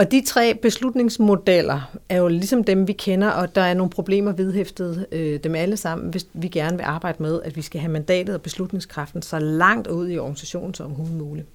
[0.00, 4.32] Og de tre beslutningsmodeller er jo ligesom dem, vi kender, og der er nogle problemer
[4.32, 7.92] vedhæftet øh, dem alle sammen, hvis vi gerne vil arbejde med, at vi skal have
[7.92, 11.46] mandatet og beslutningskraften så langt ud i organisationen som muligt.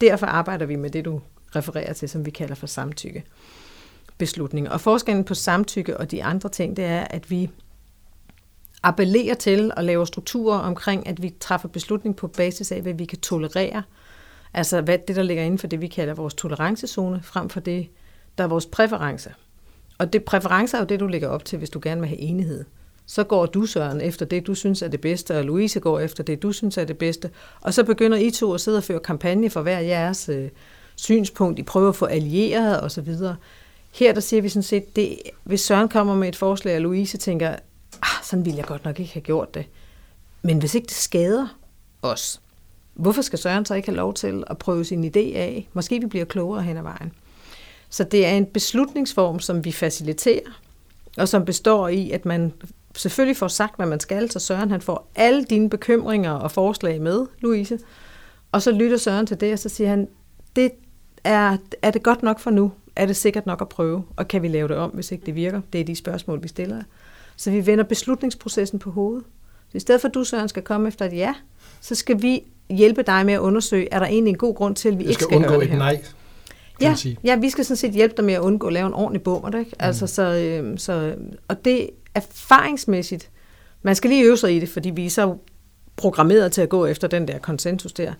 [0.00, 1.20] Derfor arbejder vi med det, du
[1.56, 3.24] refererer til, som vi kalder for samtykke
[4.18, 4.70] beslutninger.
[4.70, 7.50] Og forskellen på samtykke og de andre ting, det er, at vi
[8.82, 13.04] appellerer til og laver strukturer omkring, at vi træffer beslutning på basis af, hvad vi
[13.04, 13.82] kan tolerere,
[14.54, 17.88] Altså hvad det, der ligger inden for det, vi kalder vores tolerancezone, frem for det,
[18.38, 19.34] der er vores præference.
[19.98, 22.20] Og det præference er jo det, du lægger op til, hvis du gerne vil have
[22.20, 22.64] enighed.
[23.06, 26.24] Så går du, Søren, efter det, du synes er det bedste, og Louise går efter
[26.24, 27.30] det, du synes er det bedste.
[27.60, 30.48] Og så begynder I to at sidde og føre kampagne for hver jeres øh,
[30.96, 31.58] synspunkt.
[31.58, 33.14] I prøver at få allieret osv.
[33.92, 37.18] Her der siger vi sådan set, det, hvis Søren kommer med et forslag, og Louise
[37.18, 37.56] tænker,
[38.02, 39.66] ah, sådan ville jeg godt nok ikke have gjort det.
[40.42, 41.58] Men hvis ikke det skader
[42.02, 42.40] os,
[42.94, 45.68] Hvorfor skal Søren så ikke have lov til at prøve sin idé af?
[45.72, 47.12] Måske vi bliver klogere hen ad vejen.
[47.90, 50.60] Så det er en beslutningsform, som vi faciliterer,
[51.18, 52.52] og som består i, at man
[52.96, 57.00] selvfølgelig får sagt, hvad man skal, så Søren han får alle dine bekymringer og forslag
[57.00, 57.78] med, Louise.
[58.52, 60.08] Og så lytter Søren til det, og så siger han,
[60.56, 60.70] det
[61.24, 62.72] er, er det godt nok for nu?
[62.96, 64.04] Er det sikkert nok at prøve?
[64.16, 65.60] Og kan vi lave det om, hvis ikke det virker?
[65.72, 66.82] Det er de spørgsmål, vi stiller.
[67.36, 69.24] Så vi vender beslutningsprocessen på hovedet.
[69.68, 71.34] Så i stedet for, at du, Søren, skal komme efter et ja,
[71.80, 74.88] så skal vi hjælpe dig med at undersøge, er der egentlig en god grund til,
[74.88, 75.78] at vi ikke skal, skal undgå gøre det her?
[75.78, 76.02] nej.
[76.80, 79.22] Ja, ja, vi skal sådan set hjælpe dig med at undgå at lave en ordentlig
[79.22, 79.58] bummer.
[79.58, 79.70] Ikke?
[79.70, 79.76] Mm.
[79.78, 81.14] Altså, så, øh, så,
[81.48, 83.30] og det erfaringsmæssigt,
[83.82, 85.36] man skal lige øve sig i det, fordi vi er så
[85.96, 88.12] programmeret til at gå efter den der konsensus der.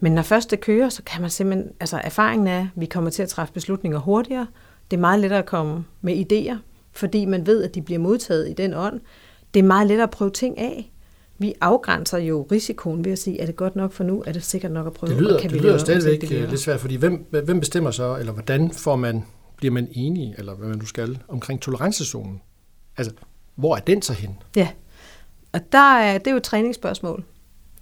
[0.00, 3.10] Men når først det kører, så kan man simpelthen, altså erfaringen er, at vi kommer
[3.10, 4.46] til at træffe beslutninger hurtigere.
[4.90, 6.56] Det er meget lettere at komme med idéer,
[6.92, 9.00] fordi man ved, at de bliver modtaget i den ånd.
[9.54, 10.90] Det er meget lettere at prøve ting af
[11.38, 14.44] vi afgrænser jo risikoen ved at sige, er det godt nok for nu, er det
[14.44, 16.96] sikkert nok at prøve, det lyder, kan det vi lyder stadigvæk det lidt svært, fordi
[16.96, 19.24] hvem, hvem bestemmer så, eller hvordan får man,
[19.56, 22.40] bliver man enige, eller hvad man nu skal, omkring tolerancezonen?
[22.96, 23.12] Altså,
[23.54, 24.38] hvor er den så hen?
[24.56, 24.68] Ja,
[25.52, 27.24] og der er, det er jo et træningsspørgsmål.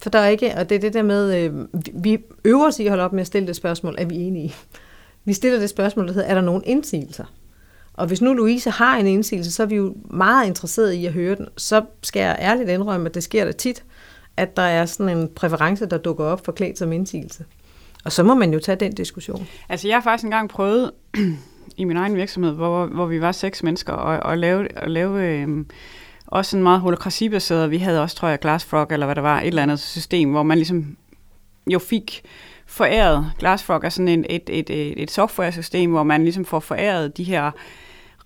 [0.03, 2.85] For der er ikke, og det er det der med, øh, vi øver os i
[2.85, 4.55] at holde op med at stille det spørgsmål, er vi enige?
[5.25, 7.25] Vi stiller det spørgsmål, der hedder, er der nogen indsigelser?
[7.95, 11.13] Og hvis nu Louise har en indsigelse, så er vi jo meget interesseret i at
[11.13, 11.49] høre den.
[11.57, 13.85] Så skal jeg ærligt indrømme, at det sker da tit,
[14.37, 17.45] at der er sådan en præference, der dukker op forklædt som indsigelse.
[18.05, 19.47] Og så må man jo tage den diskussion.
[19.69, 20.91] Altså jeg har faktisk engang prøvet
[21.77, 25.27] i min egen virksomhed, hvor, hvor vi var seks mennesker, og, og lave, og lave
[25.27, 25.65] øh,
[26.27, 29.47] også en meget holokrasibaseret, vi havde også, tror jeg, Glassfrog, eller hvad der var, et
[29.47, 30.97] eller andet system, hvor man ligesom
[31.67, 32.23] jo fik
[32.73, 37.17] foræret, Glassfrog er sådan en, et, et, et, et software-system, hvor man ligesom får foræret
[37.17, 37.51] de her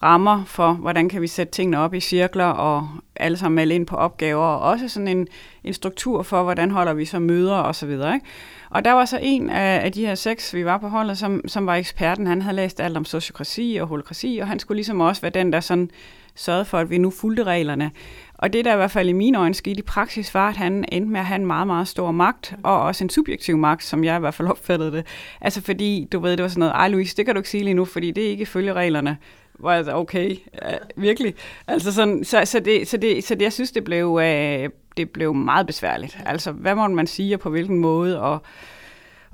[0.03, 3.87] rammer for, hvordan kan vi sætte tingene op i cirkler, og alle sammen melde ind
[3.87, 5.29] på opgaver, og også sådan en,
[5.65, 8.15] en struktur for, hvordan holder vi så møder og så videre.
[8.15, 8.27] Ikke?
[8.71, 11.49] Og der var så en af, af de her seks, vi var på holdet, som,
[11.49, 12.27] som var eksperten.
[12.27, 15.53] Han havde læst alt om sociokrati og holokrati, og han skulle ligesom også være den,
[15.53, 15.91] der sådan
[16.35, 17.91] sørgede for, at vi nu fulgte reglerne.
[18.39, 20.85] Og det, der i hvert fald i mine øjne skete i praksis, var, at han
[20.93, 24.05] endte med at have en meget, meget stor magt, og også en subjektiv magt, som
[24.05, 25.07] jeg i hvert fald opfattede det.
[25.41, 27.65] Altså fordi, du ved, det var sådan noget, ej Louise, det kan du ikke sige
[27.65, 29.17] lige nu, fordi det ikke følger reglerne.
[29.59, 31.35] Hvor jeg okay, ja, virkelig.
[31.67, 35.11] Altså sådan, så, så, det, så, det, så det, jeg synes, det blev, øh, det
[35.11, 36.19] blev meget besværligt.
[36.27, 38.43] Altså, hvad må man sige, og på hvilken måde, og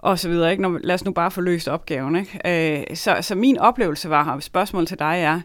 [0.03, 0.51] og så videre.
[0.51, 0.63] Ikke?
[0.63, 2.17] Når, lad os nu bare få løst opgaven.
[2.17, 2.81] Ikke?
[2.91, 5.41] Øh, så, så min oplevelse var, og spørgsmål til dig er,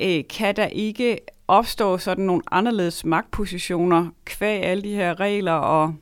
[0.00, 1.18] øh, kan der ikke
[1.58, 5.94] opstå sådan nogle anderledes magtpositioner kvæg alle de her regler, og,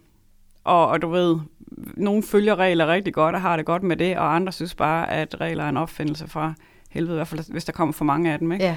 [0.64, 1.38] og, og du ved,
[1.96, 5.10] nogen følger regler rigtig godt og har det godt med det, og andre synes bare,
[5.10, 6.54] at regler er en opfindelse fra
[6.90, 8.52] helvede, i hvert fald hvis der kommer for mange af dem.
[8.52, 8.64] Ikke?
[8.64, 8.76] Ja.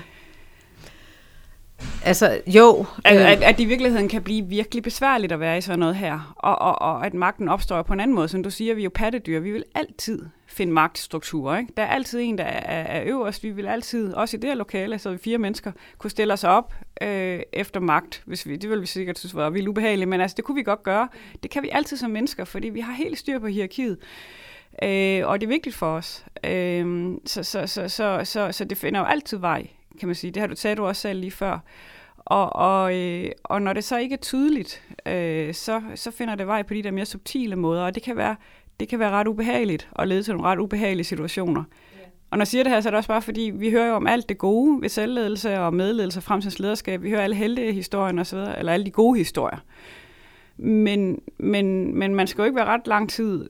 [2.05, 2.85] Altså, jo.
[3.05, 5.79] At, øh, at, at det i virkeligheden kan blive virkelig besværligt at være i sådan
[5.79, 8.27] noget her, og, og, og at magten opstår på en anden måde.
[8.27, 11.57] Som du siger, vi er jo pattedyr, vi vil altid finde magtstrukturer.
[11.57, 11.73] Ikke?
[11.77, 13.43] Der er altid en, der er, er øverst.
[13.43, 16.43] Vi vil altid, også i det her lokale, så vi fire mennesker, kunne stille os
[16.43, 18.23] op øh, efter magt.
[18.25, 20.63] Hvis vi, det ville vi sikkert synes var vildt ubehageligt, men altså, det kunne vi
[20.63, 21.07] godt gøre.
[21.43, 23.97] Det kan vi altid som mennesker, fordi vi har helt styr på hierarkiet.
[24.83, 26.25] Øh, og det er vigtigt for os.
[26.45, 29.67] Øh, så, så, så, så, så, så det finder jo altid vej,
[29.99, 30.31] kan man sige.
[30.31, 31.59] Det har du taget du også selv lige før.
[32.17, 36.47] Og, og, øh, og når det så ikke er tydeligt, øh, så, så finder det
[36.47, 38.35] vej på de der mere subtile måder, og det kan være,
[38.79, 41.63] det kan være ret ubehageligt og lede til nogle ret ubehagelige situationer.
[41.99, 42.07] Yeah.
[42.31, 43.93] Og når jeg siger det her, så er det også bare fordi, vi hører jo
[43.93, 47.03] om alt det gode ved selvledelse og medledelse og fremtidens lederskab.
[47.03, 49.57] Vi hører alle heldige historier osv., eller alle de gode historier.
[50.57, 53.49] Men, men, men man skal jo ikke være ret lang tid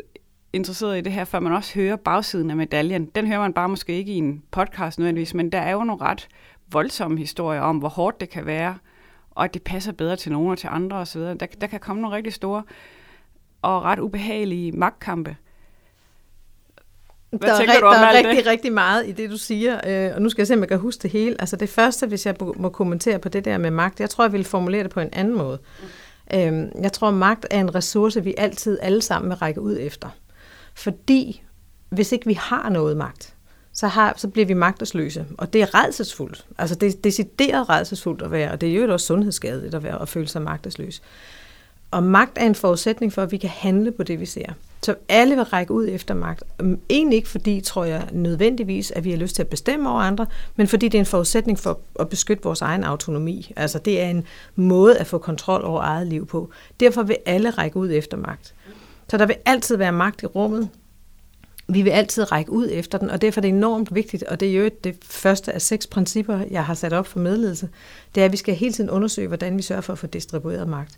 [0.54, 3.06] interesseret i det her, før man også hører bagsiden af medaljen.
[3.06, 6.02] Den hører man bare måske ikke i en podcast nødvendigvis, men der er jo nogle
[6.02, 6.28] ret
[6.72, 8.78] voldsomme historier om, hvor hårdt det kan være,
[9.32, 11.22] og at det passer bedre til nogen og til andre osv.
[11.22, 12.64] Der, der kan komme nogle rigtig store
[13.62, 15.36] og ret ubehagelige magtkampe.
[17.30, 18.48] Hvad der er, du om der er rigtig, det?
[18.48, 20.80] rigtig meget i det, du siger, øh, og nu skal jeg se, om jeg kan
[20.80, 21.36] huske det hele.
[21.40, 24.34] Altså det første, hvis jeg må kommentere på det der med magt, jeg tror, jeg
[24.34, 25.60] vil formulere det på en anden måde.
[26.32, 26.72] Mm.
[26.82, 30.10] jeg tror, magt er en ressource, vi altid alle sammen vil række ud efter.
[30.74, 31.44] Fordi
[31.90, 33.34] hvis ikke vi har noget magt,
[33.74, 35.26] så, har, så bliver vi magtesløse.
[35.38, 36.46] Og det er redselsfuldt.
[36.58, 39.98] Altså det er decideret redselsfuldt at være, og det er jo også sundhedsskadeligt at være
[39.98, 41.02] og føle sig magtesløs.
[41.92, 44.54] Og magt er en forudsætning for, at vi kan handle på det, vi ser.
[44.84, 46.44] Så alle vil række ud efter magt.
[46.60, 50.02] Øhm, egentlig ikke fordi, tror jeg, nødvendigvis, at vi har lyst til at bestemme over
[50.02, 53.52] andre, men fordi det er en forudsætning for at beskytte vores egen autonomi.
[53.56, 56.50] Altså det er en måde at få kontrol over eget liv på.
[56.80, 58.54] Derfor vil alle række ud efter magt.
[59.10, 60.70] Så der vil altid være magt i rummet.
[61.68, 64.50] Vi vil altid række ud efter den, og derfor er det enormt vigtigt, og det
[64.50, 67.70] er jo det første af seks principper, jeg har sat op for medledelse,
[68.16, 70.68] det er, at vi skal hele tiden undersøge, hvordan vi sørger for at få distribueret
[70.68, 70.98] magt.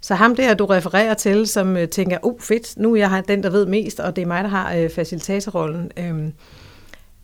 [0.00, 3.42] Så ham der, du refererer til, som øh, tænker, oh fedt, nu er jeg den,
[3.42, 5.90] der ved mest, og det er mig, der har øh, facilitatorrollen.
[5.96, 6.32] Øhm,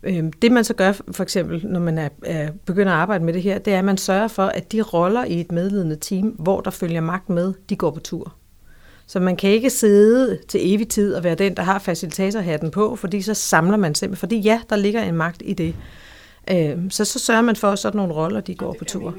[0.03, 3.33] øhm, det man så gør, for eksempel, når man er, er, begynder at arbejde med
[3.33, 6.27] det her, det er, at man sørger for, at de roller i et medledende team,
[6.27, 8.38] hvor der følger magt med, de går på tur.
[9.09, 12.95] Så man kan ikke sidde til evig tid og være den, der har facilitatorhatten på,
[12.95, 14.19] fordi så samler man simpelthen.
[14.19, 15.75] Fordi ja, der ligger en magt i det.
[16.51, 19.15] Øh, så så sørger man for, at sådan nogle roller, de går på tur.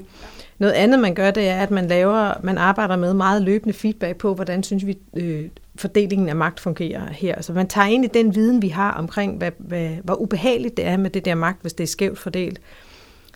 [0.59, 4.18] Noget andet, man gør, det er, at man laver, man arbejder med meget løbende feedback
[4.18, 5.44] på, hvordan synes vi, øh,
[5.76, 7.42] fordelingen af magt fungerer her.
[7.42, 10.87] Så man tager ind i den viden, vi har omkring, hvad, hvad, hvor ubehageligt det
[10.87, 12.61] er med det der magt, hvis det er skævt fordelt,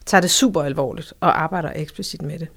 [0.07, 2.49] tager det super alvorligt og arbejder eksplicit med det.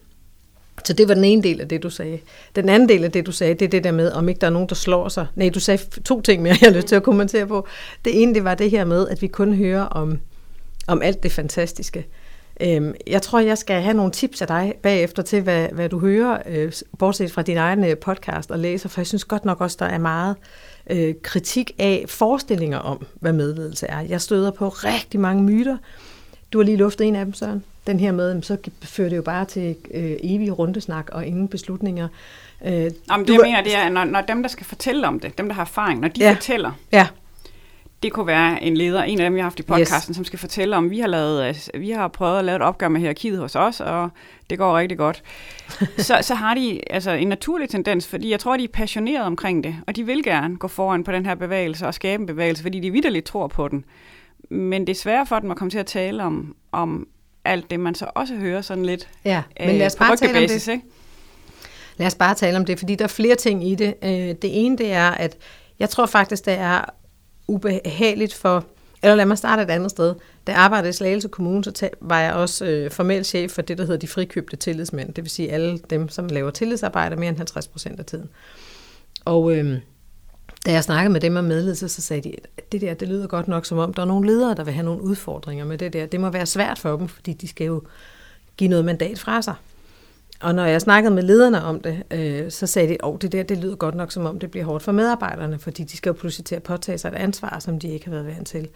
[0.86, 2.20] Så det var den ene del af det, du sagde.
[2.56, 4.48] Den anden del af det, du sagde, det er det der med, om ikke der
[4.48, 5.28] er nogen, der slår sig.
[5.36, 7.68] Nej, du sagde to ting mere, jeg har lyst til at kommentere på.
[8.06, 10.20] Det ene, det var det her med, at vi kun hører om,
[10.88, 12.08] om alt det fantastiske.
[12.62, 16.00] Øhm, jeg tror, jeg skal have nogle tips af dig bagefter til, hvad, hvad du
[16.00, 19.62] hører, øh, bortset fra din egen øh, podcast og læser, for jeg synes godt nok
[19.62, 20.36] også, der er meget
[20.90, 24.00] øh, kritik af forestillinger om, hvad medledelse er.
[24.00, 25.78] Jeg støder på rigtig mange myter.
[26.54, 29.22] Du har lige luftet en af dem, Søren den her med, så fører det jo
[29.22, 32.08] bare til øh, evig rundesnak og ingen beslutninger.
[32.66, 35.20] Øh, Jamen, det du, jeg mener, det er, når, når dem, der skal fortælle om
[35.20, 37.08] det, dem, der har erfaring, når de ja, fortæller, ja.
[38.04, 40.16] det kunne være en leder, en af dem, vi har haft i podcasten, yes.
[40.16, 42.88] som skal fortælle om, vi har, lavet, altså, vi har prøvet at lave et opgør
[42.88, 44.10] med hierarkiet hos os, og
[44.50, 45.24] det går rigtig godt.
[45.98, 49.64] så, så har de altså, en naturlig tendens, fordi jeg tror, de er passionerede omkring
[49.64, 52.64] det, og de vil gerne gå foran på den her bevægelse og skabe en bevægelse,
[52.64, 53.86] fordi de vidderligt tror på den.
[54.50, 57.08] Men det er svært for dem at komme til at tale om, om
[57.48, 60.38] alt det, man så også hører sådan lidt ja, men lad os øh, bare tale
[60.38, 60.68] om det.
[60.68, 60.84] Ikke?
[61.98, 63.94] Lad os bare tale om det, fordi der er flere ting i det.
[64.04, 65.38] Øh, det ene, det er, at
[65.80, 66.82] jeg tror faktisk, det er
[67.48, 68.66] ubehageligt for,
[69.04, 70.16] eller lad mig starte et andet sted.
[70.48, 73.78] Da jeg arbejdede i Slagelse Kommune, så var jeg også øh, formel chef for det,
[73.78, 75.14] der hedder de frikøbte tillidsmænd.
[75.14, 78.30] Det vil sige alle dem, som laver tillidsarbejde mere end 50 procent af tiden.
[79.26, 79.80] Og øh,
[80.68, 83.28] da jeg snakkede med dem om medledelse, så sagde de, at det der, det lyder
[83.28, 85.94] godt nok som om, der er nogle ledere, der vil have nogle udfordringer med det
[85.94, 86.06] der.
[86.06, 87.82] Det må være svært for dem, fordi de skal jo
[88.58, 89.56] give noget mandat fra sig.
[90.42, 93.32] Og når jeg snakkede med lederne om det, øh, så sagde de, at oh, det
[93.32, 96.10] der det lyder godt nok, som om det bliver hårdt for medarbejderne, fordi de skal
[96.10, 98.68] jo pludselig til at påtage sig et ansvar, som de ikke har været vant til.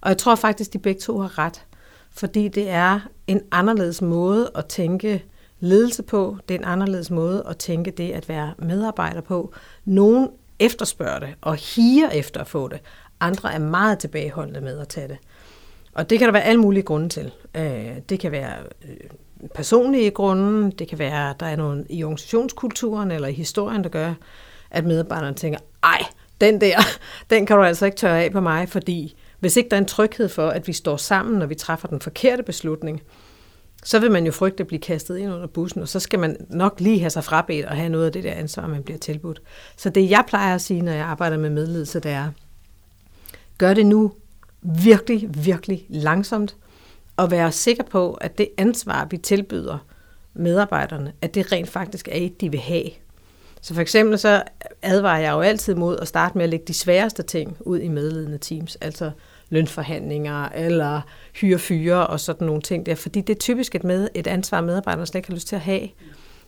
[0.00, 1.62] Og jeg tror faktisk, de begge to har ret,
[2.10, 5.24] fordi det er en anderledes måde at tænke
[5.60, 9.52] ledelse på, det er en anderledes måde at tænke det at være medarbejder på.
[9.84, 12.80] Nogen efterspørger det og higer efter at få det.
[13.20, 15.18] Andre er meget tilbageholdende med at tage det.
[15.92, 17.32] Og det kan der være alle mulige grunde til.
[17.54, 18.54] Øh, det kan være
[18.88, 18.96] øh,
[19.54, 23.90] personlige grunde, det kan være, at der er noget i organisationskulturen eller i historien, der
[23.90, 24.14] gør,
[24.70, 26.02] at medarbejderne tænker, ej,
[26.40, 26.78] den der,
[27.30, 29.86] den kan du altså ikke tørre af på mig, fordi hvis ikke der er en
[29.86, 33.02] tryghed for, at vi står sammen, når vi træffer den forkerte beslutning,
[33.86, 36.36] så vil man jo frygte at blive kastet ind under bussen, og så skal man
[36.48, 39.42] nok lige have sig frabedt og have noget af det der ansvar, man bliver tilbudt.
[39.76, 42.30] Så det jeg plejer at sige, når jeg arbejder med medledelse, det er,
[43.58, 44.12] gør det nu
[44.62, 46.56] virkelig, virkelig langsomt,
[47.16, 49.78] og være sikker på, at det ansvar, vi tilbyder
[50.34, 52.90] medarbejderne, at det rent faktisk er et, de vil have.
[53.60, 54.42] Så for eksempel så
[54.82, 57.88] advarer jeg jo altid mod at starte med at lægge de sværeste ting ud i
[57.88, 59.10] medledende teams, altså
[59.48, 61.00] lønforhandlinger eller
[61.34, 64.60] hyre fyre og sådan nogle ting der, fordi det er typisk et, med, et ansvar,
[64.60, 65.88] medarbejderne slet ikke har lyst til at have.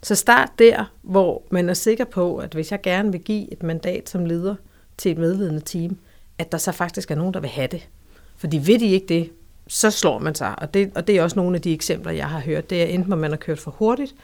[0.02, 3.62] Så start der, hvor man er sikker på, at hvis jeg gerne vil give et
[3.62, 4.54] mandat som leder
[4.98, 5.96] til et medledende team,
[6.38, 7.88] at der så faktisk er nogen, der vil have det.
[8.36, 9.30] Fordi ved de ikke det,
[9.68, 10.58] så slår man sig.
[10.58, 12.70] Og det, og det er også nogle af de eksempler, jeg har hørt.
[12.70, 14.14] Det er enten, at man har kørt for hurtigt,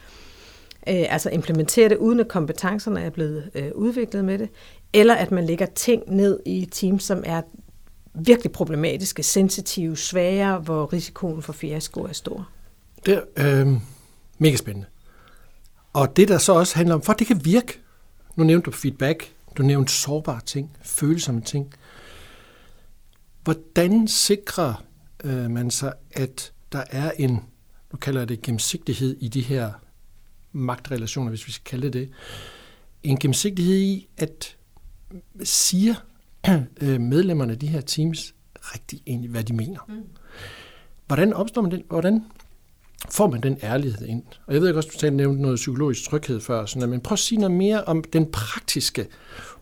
[0.87, 4.49] øh, altså implementere det, uden at kompetencerne er blevet øh, udviklet med det,
[4.93, 7.41] eller at man lægger ting ned i team, som er
[8.15, 12.49] virkelig problematiske, sensitive, svære, hvor risikoen for fiasko er stor.
[13.05, 13.73] Det er øh,
[14.37, 14.87] mega spændende.
[15.93, 17.79] Og det, der så også handler om, for det kan virke,
[18.35, 21.73] nu nævnte du feedback, du nævnte sårbare ting, følsomme ting.
[23.43, 24.83] Hvordan sikrer
[25.23, 27.31] øh, man sig, at der er en,
[27.91, 29.71] nu kalder jeg det gennemsigtighed i de her
[30.51, 32.09] magtrelationer, hvis vi skal kalde det
[33.03, 34.55] en gennemsigtighed i, at
[35.43, 35.95] siger
[36.99, 39.79] medlemmerne af de her teams rigtig egentlig, hvad de mener.
[39.87, 39.95] Mm.
[41.07, 41.83] Hvordan opstår man den?
[41.89, 42.23] Hvordan
[43.09, 44.23] får man den ærlighed ind?
[44.47, 47.13] Og jeg ved ikke også, du talte nævnte noget psykologisk tryghed før, sådan, men prøv
[47.13, 49.07] at sige noget mere om den praktiske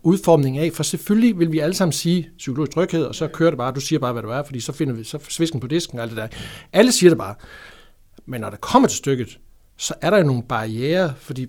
[0.02, 3.58] udformning af, for selvfølgelig vil vi alle sammen sige psykologisk tryghed, og så kører det
[3.58, 5.98] bare, du siger bare, hvad du er, fordi så finder vi så svisken på disken
[5.98, 6.28] og alt det der.
[6.72, 7.34] Alle siger det bare.
[8.26, 9.38] Men når det kommer til stykket,
[9.76, 11.46] så er der jo nogle barriere, fordi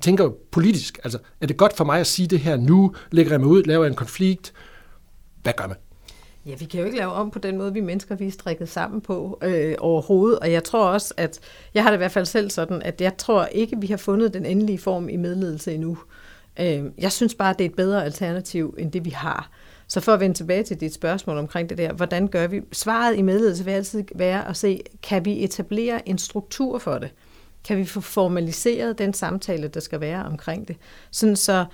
[0.00, 3.32] tænker jo politisk, altså er det godt for mig at sige det her nu, lægger
[3.32, 4.52] jeg mig ud, laver jeg en konflikt,
[5.42, 5.76] hvad gør man?
[6.46, 8.68] Ja, vi kan jo ikke lave om på den måde, vi mennesker vi er strikket
[8.68, 10.38] sammen på øh, overhovedet.
[10.38, 11.40] Og jeg tror også, at
[11.74, 14.34] jeg har det i hvert fald selv sådan, at jeg tror ikke, vi har fundet
[14.34, 15.98] den endelige form i medledelse endnu.
[16.60, 19.50] Øh, jeg synes bare, det er et bedre alternativ, end det vi har.
[19.88, 22.60] Så for at vende tilbage til dit spørgsmål omkring det der, hvordan gør vi?
[22.72, 27.10] Svaret i medledelse vil altid være at se, kan vi etablere en struktur for det?
[27.68, 30.76] Kan vi få formaliseret den samtale, der skal være omkring det?
[31.10, 31.64] Sådan så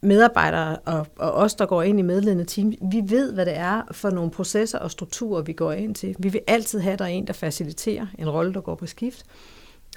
[0.00, 3.82] medarbejdere og, og os, der går ind i medledende team, vi ved, hvad det er
[3.90, 6.16] for nogle processer og strukturer, vi går ind til.
[6.18, 9.24] Vi vil altid have, der er en, der faciliterer en rolle, der går på skift.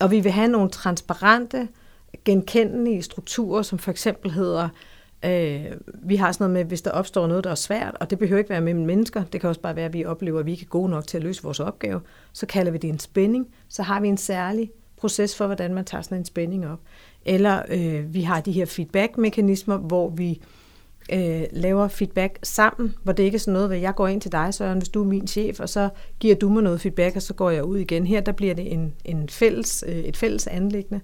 [0.01, 1.67] Og vi vil have nogle transparente,
[2.25, 4.69] genkendelige strukturer, som for eksempel hedder,
[5.25, 8.19] øh, vi har sådan noget med, hvis der opstår noget, der er svært, og det
[8.19, 10.51] behøver ikke være mellem mennesker, det kan også bare være, at vi oplever, at vi
[10.51, 12.01] ikke er gode nok til at løse vores opgave,
[12.33, 15.85] så kalder vi det en spænding, så har vi en særlig proces for, hvordan man
[15.85, 16.79] tager sådan en spænding op.
[17.25, 20.41] Eller øh, vi har de her feedback-mekanismer, hvor vi
[21.13, 24.31] øh, laver feedback sammen, hvor det ikke er sådan noget, hvor jeg går ind til
[24.31, 27.21] dig, Søren, hvis du er min chef, og så giver du mig noget feedback, og
[27.21, 28.07] så går jeg ud igen.
[28.07, 31.01] Her der bliver det en, en fælles, øh, et fælles anlæggende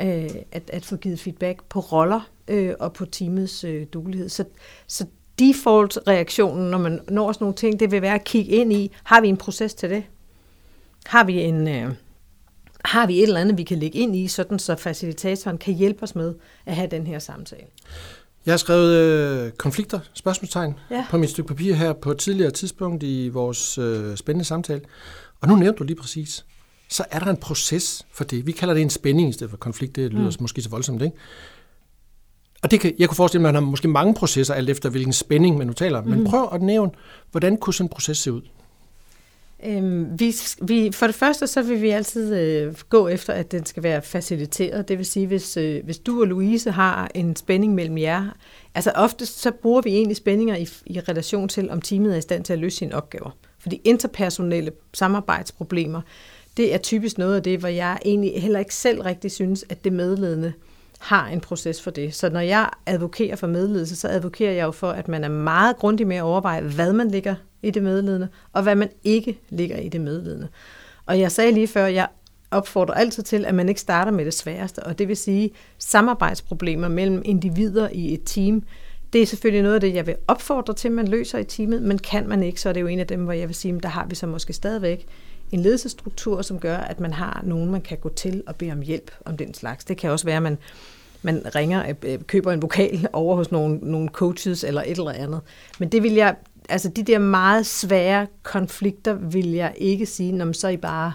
[0.00, 4.28] øh, at, at få givet feedback på roller øh, og på teamets øh, dulighed.
[4.28, 4.44] Så,
[4.86, 5.06] så
[5.38, 9.20] default-reaktionen, når man når sådan nogle ting, det vil være at kigge ind i, har
[9.20, 10.04] vi en proces til det?
[11.06, 11.68] Har vi en...
[11.68, 11.92] Øh,
[12.86, 16.02] har vi et eller andet, vi kan lægge ind i, sådan så facilitatoren kan hjælpe
[16.02, 16.34] os med
[16.66, 17.66] at have den her samtale.
[18.46, 21.06] Jeg har skrevet øh, konflikter, spørgsmålstegn, ja.
[21.10, 24.80] på mit stykke papir her på et tidligere tidspunkt i vores øh, spændende samtale.
[25.40, 26.44] Og nu nævnte du lige præcis,
[26.88, 28.46] så er der en proces for det.
[28.46, 29.96] Vi kalder det en spænding i stedet for konflikt.
[29.96, 30.36] Det lyder mm.
[30.40, 31.16] måske så voldsomt, ikke?
[32.62, 34.88] Og det kan, jeg kunne forestille mig, at man har måske mange processer, alt efter
[34.88, 36.04] hvilken spænding man nu taler om.
[36.04, 36.10] Mm.
[36.10, 36.90] Men prøv at nævne,
[37.30, 38.42] hvordan kunne sådan en proces se ud?
[39.64, 43.66] Øhm, vi, vi, for det første, så vil vi altid øh, gå efter, at den
[43.66, 44.88] skal være faciliteret.
[44.88, 48.36] Det vil sige, hvis, øh, hvis du og Louise har en spænding mellem jer,
[48.74, 52.20] altså oftest så bruger vi egentlig spændinger i, i relation til, om teamet er i
[52.20, 53.30] stand til at løse sine opgaver.
[53.58, 56.00] Fordi interpersonelle samarbejdsproblemer,
[56.56, 59.84] det er typisk noget af det, hvor jeg egentlig heller ikke selv rigtig synes, at
[59.84, 60.52] det medledende
[61.06, 62.14] har en proces for det.
[62.14, 65.76] Så når jeg advokerer for medledelse, så advokerer jeg jo for, at man er meget
[65.76, 69.76] grundig med at overveje, hvad man ligger i det medledende, og hvad man ikke ligger
[69.78, 70.48] i det medledende.
[71.06, 72.08] Og jeg sagde lige før, jeg
[72.50, 76.88] opfordrer altid til, at man ikke starter med det sværeste, og det vil sige samarbejdsproblemer
[76.88, 78.62] mellem individer i et team.
[79.12, 81.82] Det er selvfølgelig noget af det, jeg vil opfordre til, at man løser i teamet,
[81.82, 83.74] men kan man ikke, så er det jo en af dem, hvor jeg vil sige,
[83.76, 85.06] at der har vi så måske stadigvæk
[85.52, 88.80] en ledelsesstruktur, som gør, at man har nogen, man kan gå til og bede om
[88.80, 89.84] hjælp om den slags.
[89.84, 90.58] Det kan også være, at man,
[91.26, 95.40] man ringer, øh, køber en vokal over hos nogle, nogle coaches eller et eller andet.
[95.78, 96.34] Men det vil jeg,
[96.68, 101.12] altså de der meget svære konflikter, vil jeg ikke sige, når så er I bare,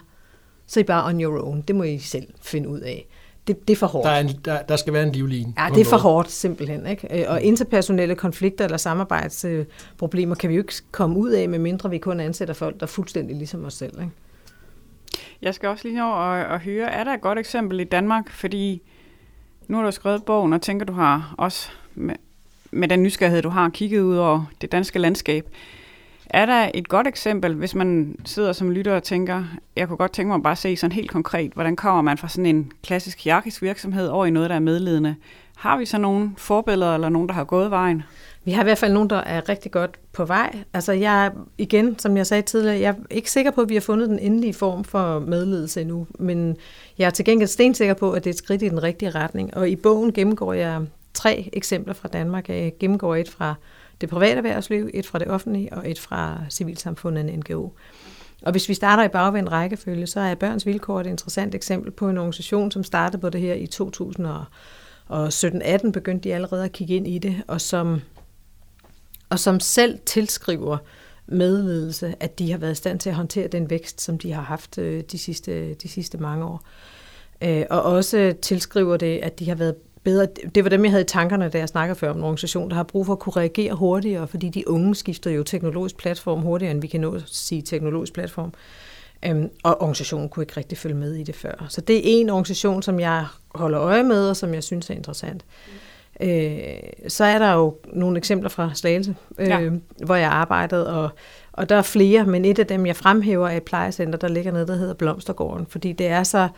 [0.67, 1.61] så er I bare on your own.
[1.61, 3.07] Det må I selv finde ud af.
[3.47, 4.05] Det, det er for hårdt.
[4.05, 5.53] Der, er en, der, der skal være en livline.
[5.57, 6.87] Ja, det er for hårdt simpelthen.
[6.87, 7.29] Ikke?
[7.29, 12.19] Og interpersonelle konflikter eller samarbejdsproblemer kan vi jo ikke komme ud af, medmindre vi kun
[12.19, 14.01] ansætter folk, der er fuldstændig ligesom os selv.
[14.01, 14.11] Ikke?
[15.41, 18.31] Jeg skal også lige nå at, at høre, er der et godt eksempel i Danmark?
[18.31, 18.81] Fordi
[19.71, 22.15] nu har du skrevet bogen, og tænker, du har også med,
[22.71, 25.47] med den nysgerrighed, du har kigget ud over det danske landskab.
[26.29, 29.43] Er der et godt eksempel, hvis man sidder som lytter og tænker,
[29.75, 32.27] jeg kunne godt tænke mig at bare se sådan helt konkret, hvordan kommer man fra
[32.27, 35.15] sådan en klassisk hierarkisk virksomhed over i noget, der er medledende?
[35.55, 38.03] Har vi så nogle forbilleder eller nogen, der har gået vejen?
[38.43, 40.63] Vi har i hvert fald nogen, der er rigtig godt på vej.
[40.73, 43.81] Altså jeg, igen, som jeg sagde tidligere, jeg er ikke sikker på, at vi har
[43.81, 46.57] fundet den endelige form for medledelse endnu, men
[46.97, 49.57] jeg er til gengæld stensikker på, at det er et skridt i den rigtige retning.
[49.57, 50.81] Og i bogen gennemgår jeg
[51.13, 52.49] tre eksempler fra Danmark.
[52.49, 53.55] Jeg gennemgår et fra
[54.01, 57.69] det private erhvervsliv, et fra det offentlige og et fra civilsamfundet, en NGO.
[58.41, 62.09] Og hvis vi starter i bagvendt rækkefølge, så er Børns Vilkår et interessant eksempel på
[62.09, 67.07] en organisation, som startede på det her i 2017-18, begyndte de allerede at kigge ind
[67.07, 68.01] i det, og som
[69.31, 70.77] og som selv tilskriver
[71.27, 74.41] medledelse, at de har været i stand til at håndtere den vækst, som de har
[74.41, 76.61] haft øh, de sidste, de sidste mange år.
[77.41, 80.27] Øh, og også tilskriver det, at de har været bedre.
[80.55, 82.75] Det var dem, jeg havde i tankerne, da jeg snakkede før om en organisation, der
[82.75, 86.71] har brug for at kunne reagere hurtigere, fordi de unge skifter jo teknologisk platform hurtigere,
[86.71, 88.53] end vi kan nå at sige teknologisk platform.
[89.25, 91.65] Øhm, og organisationen kunne ikke rigtig følge med i det før.
[91.69, 93.25] Så det er en organisation, som jeg
[93.55, 95.45] holder øje med, og som jeg synes er interessant.
[95.67, 95.73] Mm.
[96.19, 96.59] Øh,
[97.07, 99.69] så er der jo nogle eksempler fra Slagelse, øh, ja.
[100.05, 101.09] hvor jeg arbejdede, og,
[101.51, 104.51] og der er flere, men et af dem, jeg fremhæver, er et plejecenter, der ligger
[104.51, 106.49] nede, der hedder Blomstergården, fordi det er så,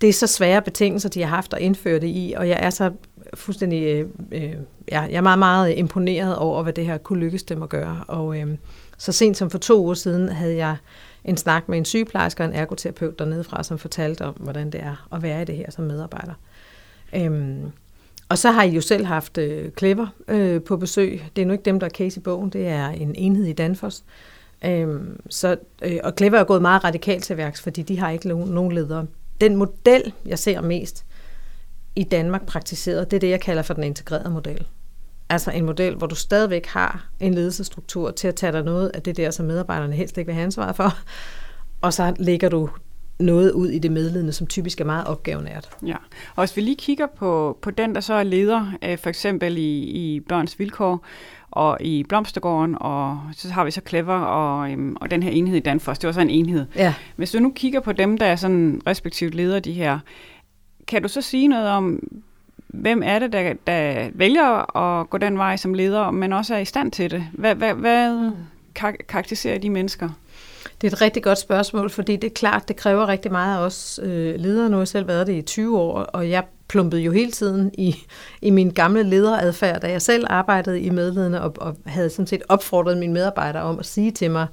[0.00, 2.70] det er så svære betingelser, de har haft at indføre det i, og jeg er
[2.70, 2.90] så
[3.34, 4.54] fuldstændig, øh, øh,
[4.92, 8.04] ja, jeg er meget, meget imponeret over, hvad det her kunne lykkes dem at gøre,
[8.08, 8.46] og øh,
[8.98, 10.76] så sent som for to uger siden havde jeg
[11.24, 14.80] en snak med en sygeplejerske og en ergoterapeut dernede fra, som fortalte om, hvordan det
[14.80, 16.32] er at være i det her som medarbejder.
[17.14, 17.72] Øhm,
[18.32, 21.22] og så har I jo selv haft øh, Clever øh, på besøg.
[21.36, 23.52] Det er nu ikke dem, der er case i bogen, det er en enhed i
[23.52, 24.04] Danfoss.
[24.64, 28.28] Øhm, så, øh, og Clever er gået meget radikalt til værks, fordi de har ikke
[28.28, 29.06] nogen ledere.
[29.40, 31.04] Den model, jeg ser mest
[31.96, 34.66] i Danmark praktiseret, det er det, jeg kalder for den integrerede model.
[35.28, 39.02] Altså en model, hvor du stadigvæk har en ledelsesstruktur til at tage dig noget af
[39.02, 40.98] det der, som medarbejderne helst ikke vil have ansvaret for,
[41.80, 42.68] og så lægger du
[43.18, 45.70] noget ud i det medledende, som typisk er meget opgavenært.
[45.86, 45.96] Ja,
[46.36, 49.58] og hvis vi lige kigger på, på den, der så er leder, øh, for eksempel
[49.58, 51.04] i, i Børns Vilkår,
[51.52, 55.56] og i Blomstergården, og så har vi så Clever og, øhm, og den her enhed
[55.56, 55.98] i Danfoss.
[55.98, 56.66] Det var så en enhed.
[56.76, 56.94] Ja.
[57.16, 59.98] Hvis du nu kigger på dem, der er sådan respektivt leder de her,
[60.86, 62.00] kan du så sige noget om,
[62.68, 66.58] hvem er det, der, der vælger at gå den vej som leder, men også er
[66.58, 67.26] i stand til det?
[67.32, 68.30] Hvad, hvad, hvad
[69.08, 70.08] karakteriserer de mennesker?
[70.82, 73.60] Det er et rigtig godt spørgsmål, fordi det er klart, det kræver rigtig meget af
[73.64, 74.68] os øh, ledere.
[74.68, 77.70] Nu har jeg selv været det i 20 år, og jeg plumpede jo hele tiden
[77.78, 77.96] i,
[78.42, 82.42] i min gamle lederadfærd, da jeg selv arbejdede i medledende og, og havde sådan set
[82.48, 84.46] opfordret mine medarbejdere om at sige til mig,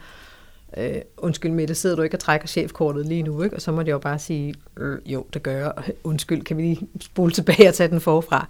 [0.77, 3.43] øh, undskyld Mette, sidder du ikke og trækker chefkortet lige nu?
[3.43, 3.55] Ikke?
[3.55, 5.73] Og så må jeg jo bare sige, øh, jo, det gør jeg.
[6.03, 8.47] Undskyld, kan vi lige spole tilbage og tage den forfra?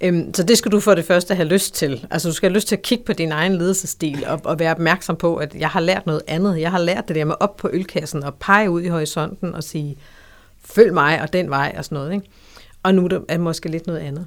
[0.00, 2.06] Øhm, så det skal du for det første have lyst til.
[2.10, 4.70] Altså du skal have lyst til at kigge på din egen ledelsesstil og, og være
[4.70, 6.60] opmærksom på, at jeg har lært noget andet.
[6.60, 9.64] Jeg har lært det der med op på ølkassen og pege ud i horisonten og
[9.64, 9.96] sige,
[10.64, 12.14] følg mig og den vej og sådan noget.
[12.14, 12.26] Ikke?
[12.82, 14.26] Og nu er det måske lidt noget andet.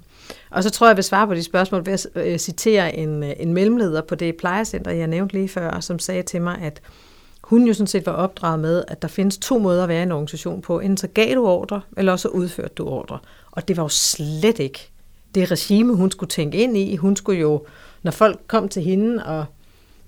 [0.50, 3.24] Og så tror jeg, jeg vil svare på de spørgsmål ved at øh, citere en,
[3.24, 6.82] øh, en mellemleder på det plejecenter, jeg nævnte lige før, som sagde til mig, at
[7.50, 10.04] hun jo sådan set var opdraget med, at der findes to måder at være i
[10.04, 10.80] en organisation på.
[10.80, 13.20] Enten så gav du ordre, eller også udførte du ordre.
[13.52, 14.91] Og det var jo slet ikke
[15.36, 16.95] det regime, hun skulle tænke ind i.
[16.95, 17.66] Hun skulle jo,
[18.04, 19.45] når folk kom til hende og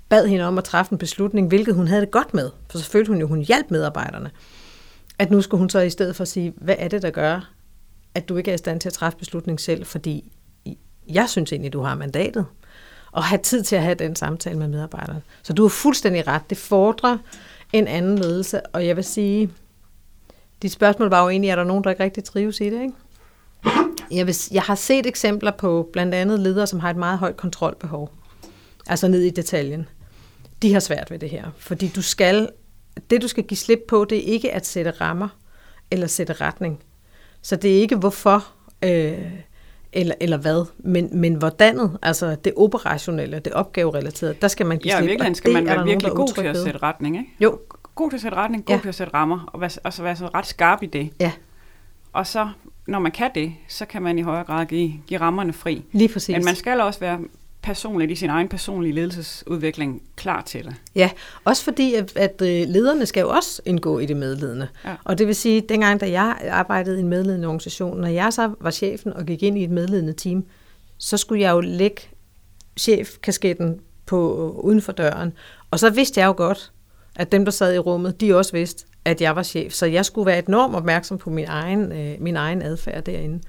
[0.10, 2.86] bad hende om at træffe en beslutning, hvilket hun havde det godt med, for så
[2.86, 4.32] følte hun jo, hun hjalp medarbejderne,
[5.20, 7.52] at nu skulle hun så i stedet for sige, hvad er det, der gør,
[8.16, 10.32] at du ikke er i stand til at træffe beslutning selv, fordi
[11.08, 12.46] jeg synes egentlig, du har mandatet,
[13.12, 15.22] og have tid til at have den samtale med medarbejderne.
[15.44, 16.50] Så du har fuldstændig ret.
[16.50, 17.18] Det fordrer
[17.74, 19.50] en anden ledelse, og jeg vil sige,
[20.62, 22.94] dit spørgsmål var jo egentlig, er der nogen, der ikke rigtig trives i det, ikke?
[24.12, 27.38] Jeg, vil, jeg har set eksempler på blandt andet ledere, som har et meget højt
[27.38, 28.12] kontrolbehov.
[28.88, 29.90] Altså ned i detaljen.
[30.62, 32.50] De har svært ved det her, fordi du skal,
[33.10, 35.28] det du skal give slip på, det er ikke at sætte rammer
[35.92, 36.84] eller sætte retning.
[37.42, 38.48] Så det er ikke hvorfor
[38.84, 39.32] øh,
[39.94, 44.94] eller, eller hvad, men, men hvordan, altså det operationelle, det opgaverelaterede, der skal man give
[44.94, 45.10] ja, slip.
[45.10, 47.30] Ja, virkelig skal man være virkelig god til at sætte retning, ikke?
[47.40, 47.60] Jo.
[47.96, 48.82] God til at sætte retning, god ja.
[48.82, 51.10] til at sætte rammer, og, være, og så være så ret skarp i det.
[51.20, 51.32] Ja.
[52.14, 52.50] Og så,
[52.88, 55.86] når man kan det, så kan man i højere grad give, give rammerne fri.
[55.92, 56.36] Lige præcis.
[56.36, 57.20] Men man skal også være
[57.64, 60.76] personligt, i sin egen personlige ledelsesudvikling, klar til det.
[60.96, 61.10] Ja,
[61.46, 64.68] også fordi, at, at øh, lederne skal jo også indgå i det medledende.
[64.86, 64.96] Ja.
[65.04, 68.54] Og det vil sige, dengang, da jeg arbejdede i en medledende organisation, når jeg så
[68.60, 70.46] var chefen og gik ind i et medledende team,
[70.98, 72.02] så skulle jeg jo lægge
[72.80, 75.34] chefkasketten på uden for døren.
[75.72, 76.72] Og så vidste jeg jo godt,
[77.16, 79.74] at dem, der sad i rummet, de også vidste, at jeg var chef.
[79.74, 83.40] Så jeg skulle være enormt opmærksom på min egen, øh, min egen adfærd derinde.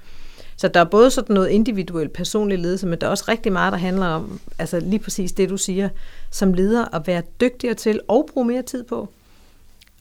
[0.63, 3.73] Så der er både sådan noget individuel personlig ledelse, men der er også rigtig meget,
[3.73, 5.89] der handler om, altså lige præcis det, du siger,
[6.31, 9.09] som leder at være dygtigere til og bruge mere tid på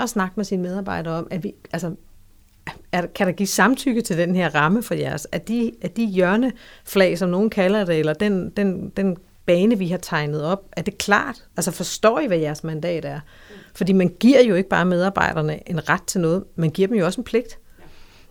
[0.00, 1.94] at snakke med sine medarbejdere om, at vi, altså,
[2.92, 5.26] er, kan der give samtykke til den her ramme for jeres?
[5.32, 9.88] At de, at de hjørneflag, som nogen kalder det, eller den, den, den bane, vi
[9.88, 11.44] har tegnet op, er det klart?
[11.56, 13.20] Altså forstår I, hvad jeres mandat er?
[13.74, 17.04] Fordi man giver jo ikke bare medarbejderne en ret til noget, man giver dem jo
[17.04, 17.58] også en pligt.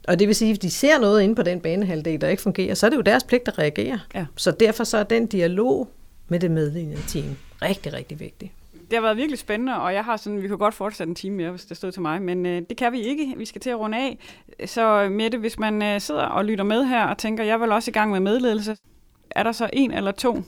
[0.07, 2.41] Og det vil sige, at hvis de ser noget inde på den banehalvdel, der ikke
[2.41, 3.99] fungerer, så er det jo deres pligt at reagere.
[4.15, 4.25] Ja.
[4.35, 5.87] Så derfor så er den dialog
[6.27, 8.53] med det medlignende team rigtig, rigtig vigtig.
[8.89, 11.35] Det har været virkelig spændende, og jeg har sådan, vi kunne godt fortsætte en time
[11.35, 13.33] mere, hvis det stod til mig, men øh, det kan vi ikke.
[13.37, 14.17] Vi skal til at runde af.
[14.65, 17.91] Så Mette, hvis man øh, sidder og lytter med her og tænker, jeg vil også
[17.91, 18.77] i gang med medledelse,
[19.31, 20.43] er der så en eller to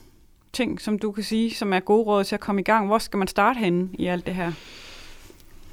[0.53, 2.87] ting, som du kan sige, som er gode råd til at komme i gang?
[2.87, 4.51] Hvor skal man starte henne i alt det her?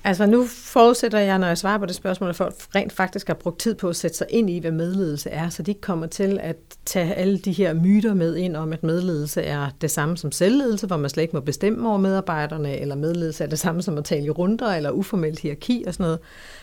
[0.04, 3.34] Altså nu forudsætter jeg, når jeg svarer på det spørgsmål, at folk rent faktisk har
[3.34, 6.06] brugt tid på at sætte sig ind i, hvad medledelse er, så de ikke kommer
[6.06, 10.16] til at tage alle de her myter med ind om, at medledelse er det samme
[10.16, 13.82] som selvledelse, hvor man slet ikke må bestemme over medarbejderne, eller medledelse er det samme
[13.82, 16.18] som at tale i runder, eller uformelt hierarki og sådan noget.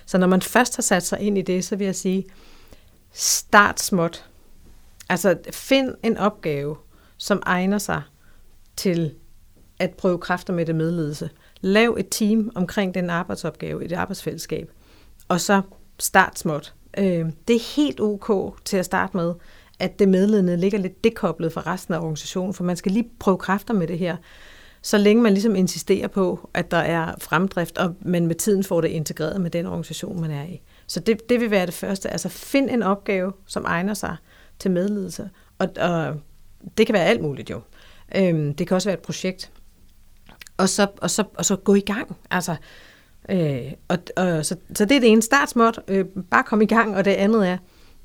[0.06, 2.26] Så når man først har sat sig ind i det, så vil jeg sige,
[3.14, 4.26] start småt.
[5.10, 6.76] Altså find en opgave,
[7.18, 8.02] som egner sig
[8.78, 9.14] til
[9.80, 11.30] at prøve kræfter med det medledelse.
[11.62, 14.72] Lav et team omkring den arbejdsopgave, et arbejdsfællesskab,
[15.28, 15.62] og så
[16.00, 16.74] start småt.
[16.98, 19.34] Øh, det er helt ok til at starte med,
[19.80, 23.38] at det medledende ligger lidt dekoblet fra resten af organisationen, for man skal lige prøve
[23.38, 24.18] kræfter med det her,
[24.82, 28.82] så længe man ligesom insisterer på, at der er fremdrift, og man med tiden får
[28.82, 30.62] det integreret med den organisation, man er i.
[30.88, 32.10] Så det, det vil være det første.
[32.10, 34.16] Altså find en opgave, som egner sig
[34.60, 35.30] til medledelse.
[35.60, 36.16] Og, og
[36.78, 37.62] det kan være alt muligt jo.
[38.16, 39.52] Øhm, det kan også være et projekt
[40.58, 42.18] og så, og så, og så gå i gang.
[42.32, 42.56] Altså,
[43.30, 45.80] øh, og, og, så, så det er det ene startsmåt.
[45.88, 47.58] Øh, bare kom i gang, og det andet er,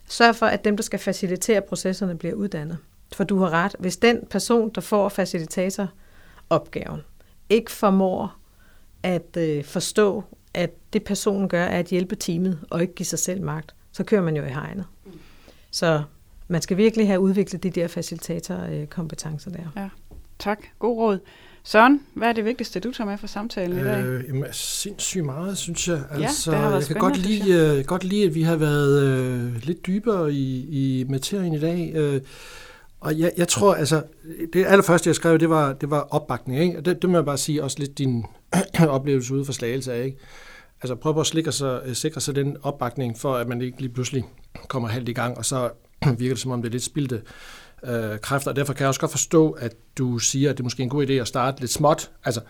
[0.09, 2.79] sørg for, at dem, der skal facilitere processerne, bliver uddannet.
[3.13, 3.77] For du har ret.
[3.79, 5.89] Hvis den person, der får facilitator
[6.51, 7.01] opgaven,
[7.49, 8.37] ikke formår
[9.03, 10.25] at øh, forstå,
[10.55, 14.05] at det personen gør, er at hjælpe teamet, og ikke give sig selv magt, så
[14.05, 14.85] kører man jo i hegnet.
[15.71, 16.03] Så
[16.49, 19.83] man skal virkelig have udviklet de der facilitatorkompetencer øh, der.
[19.83, 19.89] Ja,
[20.39, 20.59] tak.
[20.79, 21.19] God råd.
[21.65, 24.05] Søren, hvad er det vigtigste, du tager med for samtalen i dag?
[24.05, 26.03] Øh, jamen, sindssygt meget, synes jeg.
[26.11, 27.79] Altså, ja, det har været jeg kan godt lide.
[27.79, 31.93] Øh, godt lide, at vi har været øh, lidt dybere i, i materien i dag.
[31.95, 32.21] Øh,
[33.01, 34.03] og jeg, jeg tror, altså,
[34.53, 36.61] det allerførste, jeg skrev, det var, det var opbakning.
[36.61, 36.79] Ikke?
[36.79, 38.25] Og det, det må jeg bare sige, også lidt din
[38.89, 40.05] oplevelse ude for slagelse af.
[40.05, 40.19] Ikke?
[40.83, 43.93] Altså prøv at sikre sig, øh, sikre sig den opbakning, for at man ikke lige
[43.93, 44.25] pludselig
[44.69, 45.71] kommer halvt i gang, og så
[46.19, 47.23] virker det som om, det er lidt spildte
[47.85, 50.65] øh, kræfter, og derfor kan jeg også godt forstå, at du siger, at det er
[50.65, 52.41] måske en god idé at starte lidt småt, altså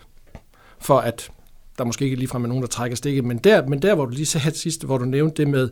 [0.79, 1.31] for at
[1.79, 4.11] der måske ikke ligefrem er nogen, der trækker stikket, men der, men der hvor du
[4.11, 5.71] lige sagde sidst, hvor du nævnte det med,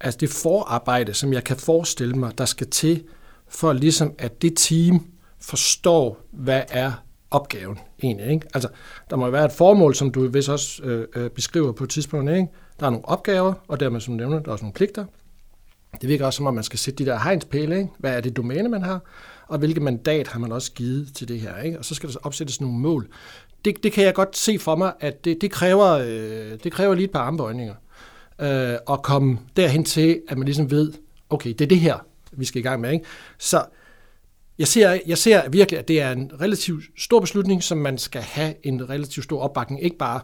[0.00, 3.04] altså det forarbejde, som jeg kan forestille mig, der skal til,
[3.48, 5.06] for ligesom at det team
[5.40, 6.92] forstår, hvad er
[7.30, 8.30] opgaven egentlig.
[8.30, 8.46] Ikke?
[8.54, 8.68] Altså,
[9.10, 12.30] der må være et formål, som du vist også øh, øh, beskriver på et tidspunkt.
[12.30, 12.48] Ikke?
[12.80, 15.04] Der er nogle opgaver, og dermed, som du nævner, der er også nogle pligter.
[16.00, 17.76] Det virker også som om, man skal sætte de der hegnspæle.
[17.76, 17.90] Ikke?
[17.98, 19.00] Hvad er det domæne, man har?
[19.48, 21.58] Og hvilket mandat har man også givet til det her?
[21.58, 21.78] Ikke?
[21.78, 23.08] Og så skal der opsættes nogle mål.
[23.64, 26.94] Det, det kan jeg godt se for mig, at det, det, kræver, øh, det kræver
[26.94, 27.74] lige et par armbøjninger.
[28.40, 30.92] Øh, at komme derhen til, at man ligesom ved,
[31.30, 31.96] okay, det er det her,
[32.32, 32.92] vi skal i gang med.
[32.92, 33.04] Ikke?
[33.38, 33.64] Så
[34.58, 38.22] jeg ser, jeg ser virkelig, at det er en relativt stor beslutning, som man skal
[38.22, 40.20] have en relativt stor opbakning, ikke bare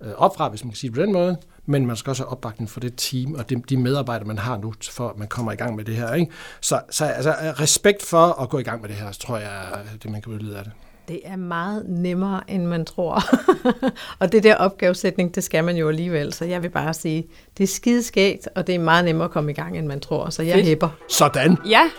[0.00, 1.36] øh, opfra, hvis man kan sige det på den måde,
[1.66, 4.58] men man skal også have opbakning for det team og de, de medarbejdere, man har
[4.58, 6.14] nu, for at man kommer i gang med det her.
[6.14, 6.32] Ikke?
[6.60, 9.98] Så, så altså, respekt for at gå i gang med det her, tror jeg er
[10.02, 10.72] det, man kan udlede af det.
[11.08, 13.22] Det er meget nemmere, end man tror.
[14.20, 16.32] og det der opgavesætning, det skal man jo alligevel.
[16.32, 17.26] Så jeg vil bare sige,
[17.58, 20.30] det er skideskægt, og det er meget nemmere at komme i gang, end man tror.
[20.30, 20.66] Så jeg Fedt.
[20.66, 20.88] hæpper.
[21.08, 21.56] Sådan.
[21.66, 21.90] Ja,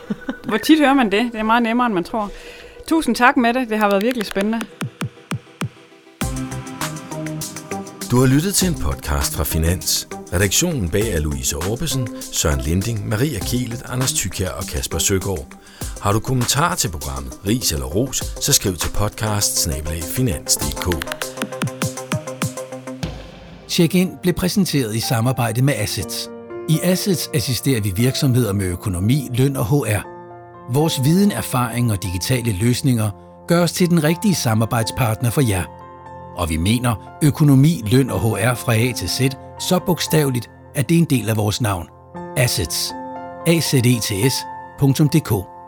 [0.48, 1.30] hvor tit hører man det?
[1.32, 2.32] Det er meget nemmere, end man tror.
[2.88, 3.70] Tusind tak med det.
[3.70, 4.62] Det har været virkelig spændende.
[8.12, 10.08] Du har lyttet til en podcast fra Finans.
[10.34, 15.48] Redaktionen bag er Louise Orbesen, Søren Linding, Maria Kielet, Anders Tykær og Kasper Søgaard.
[16.02, 19.70] Har du kommentar til programmet, ris eller ros, så skriv til podcast
[23.70, 26.30] Check-in blev præsenteret i samarbejde med Assets.
[26.70, 30.02] I Assets assisterer vi virksomheder med økonomi, løn og HR.
[30.74, 33.12] Vores viden, erfaring og digitale løsninger
[33.48, 35.64] gør os til den rigtige samarbejdspartner for jer–
[36.38, 39.22] og vi mener økonomi, løn og HR fra A til Z
[39.60, 41.88] så bogstaveligt, at det er en del af vores navn.
[42.38, 42.94] Assets.
[43.48, 45.61] AZETS.dk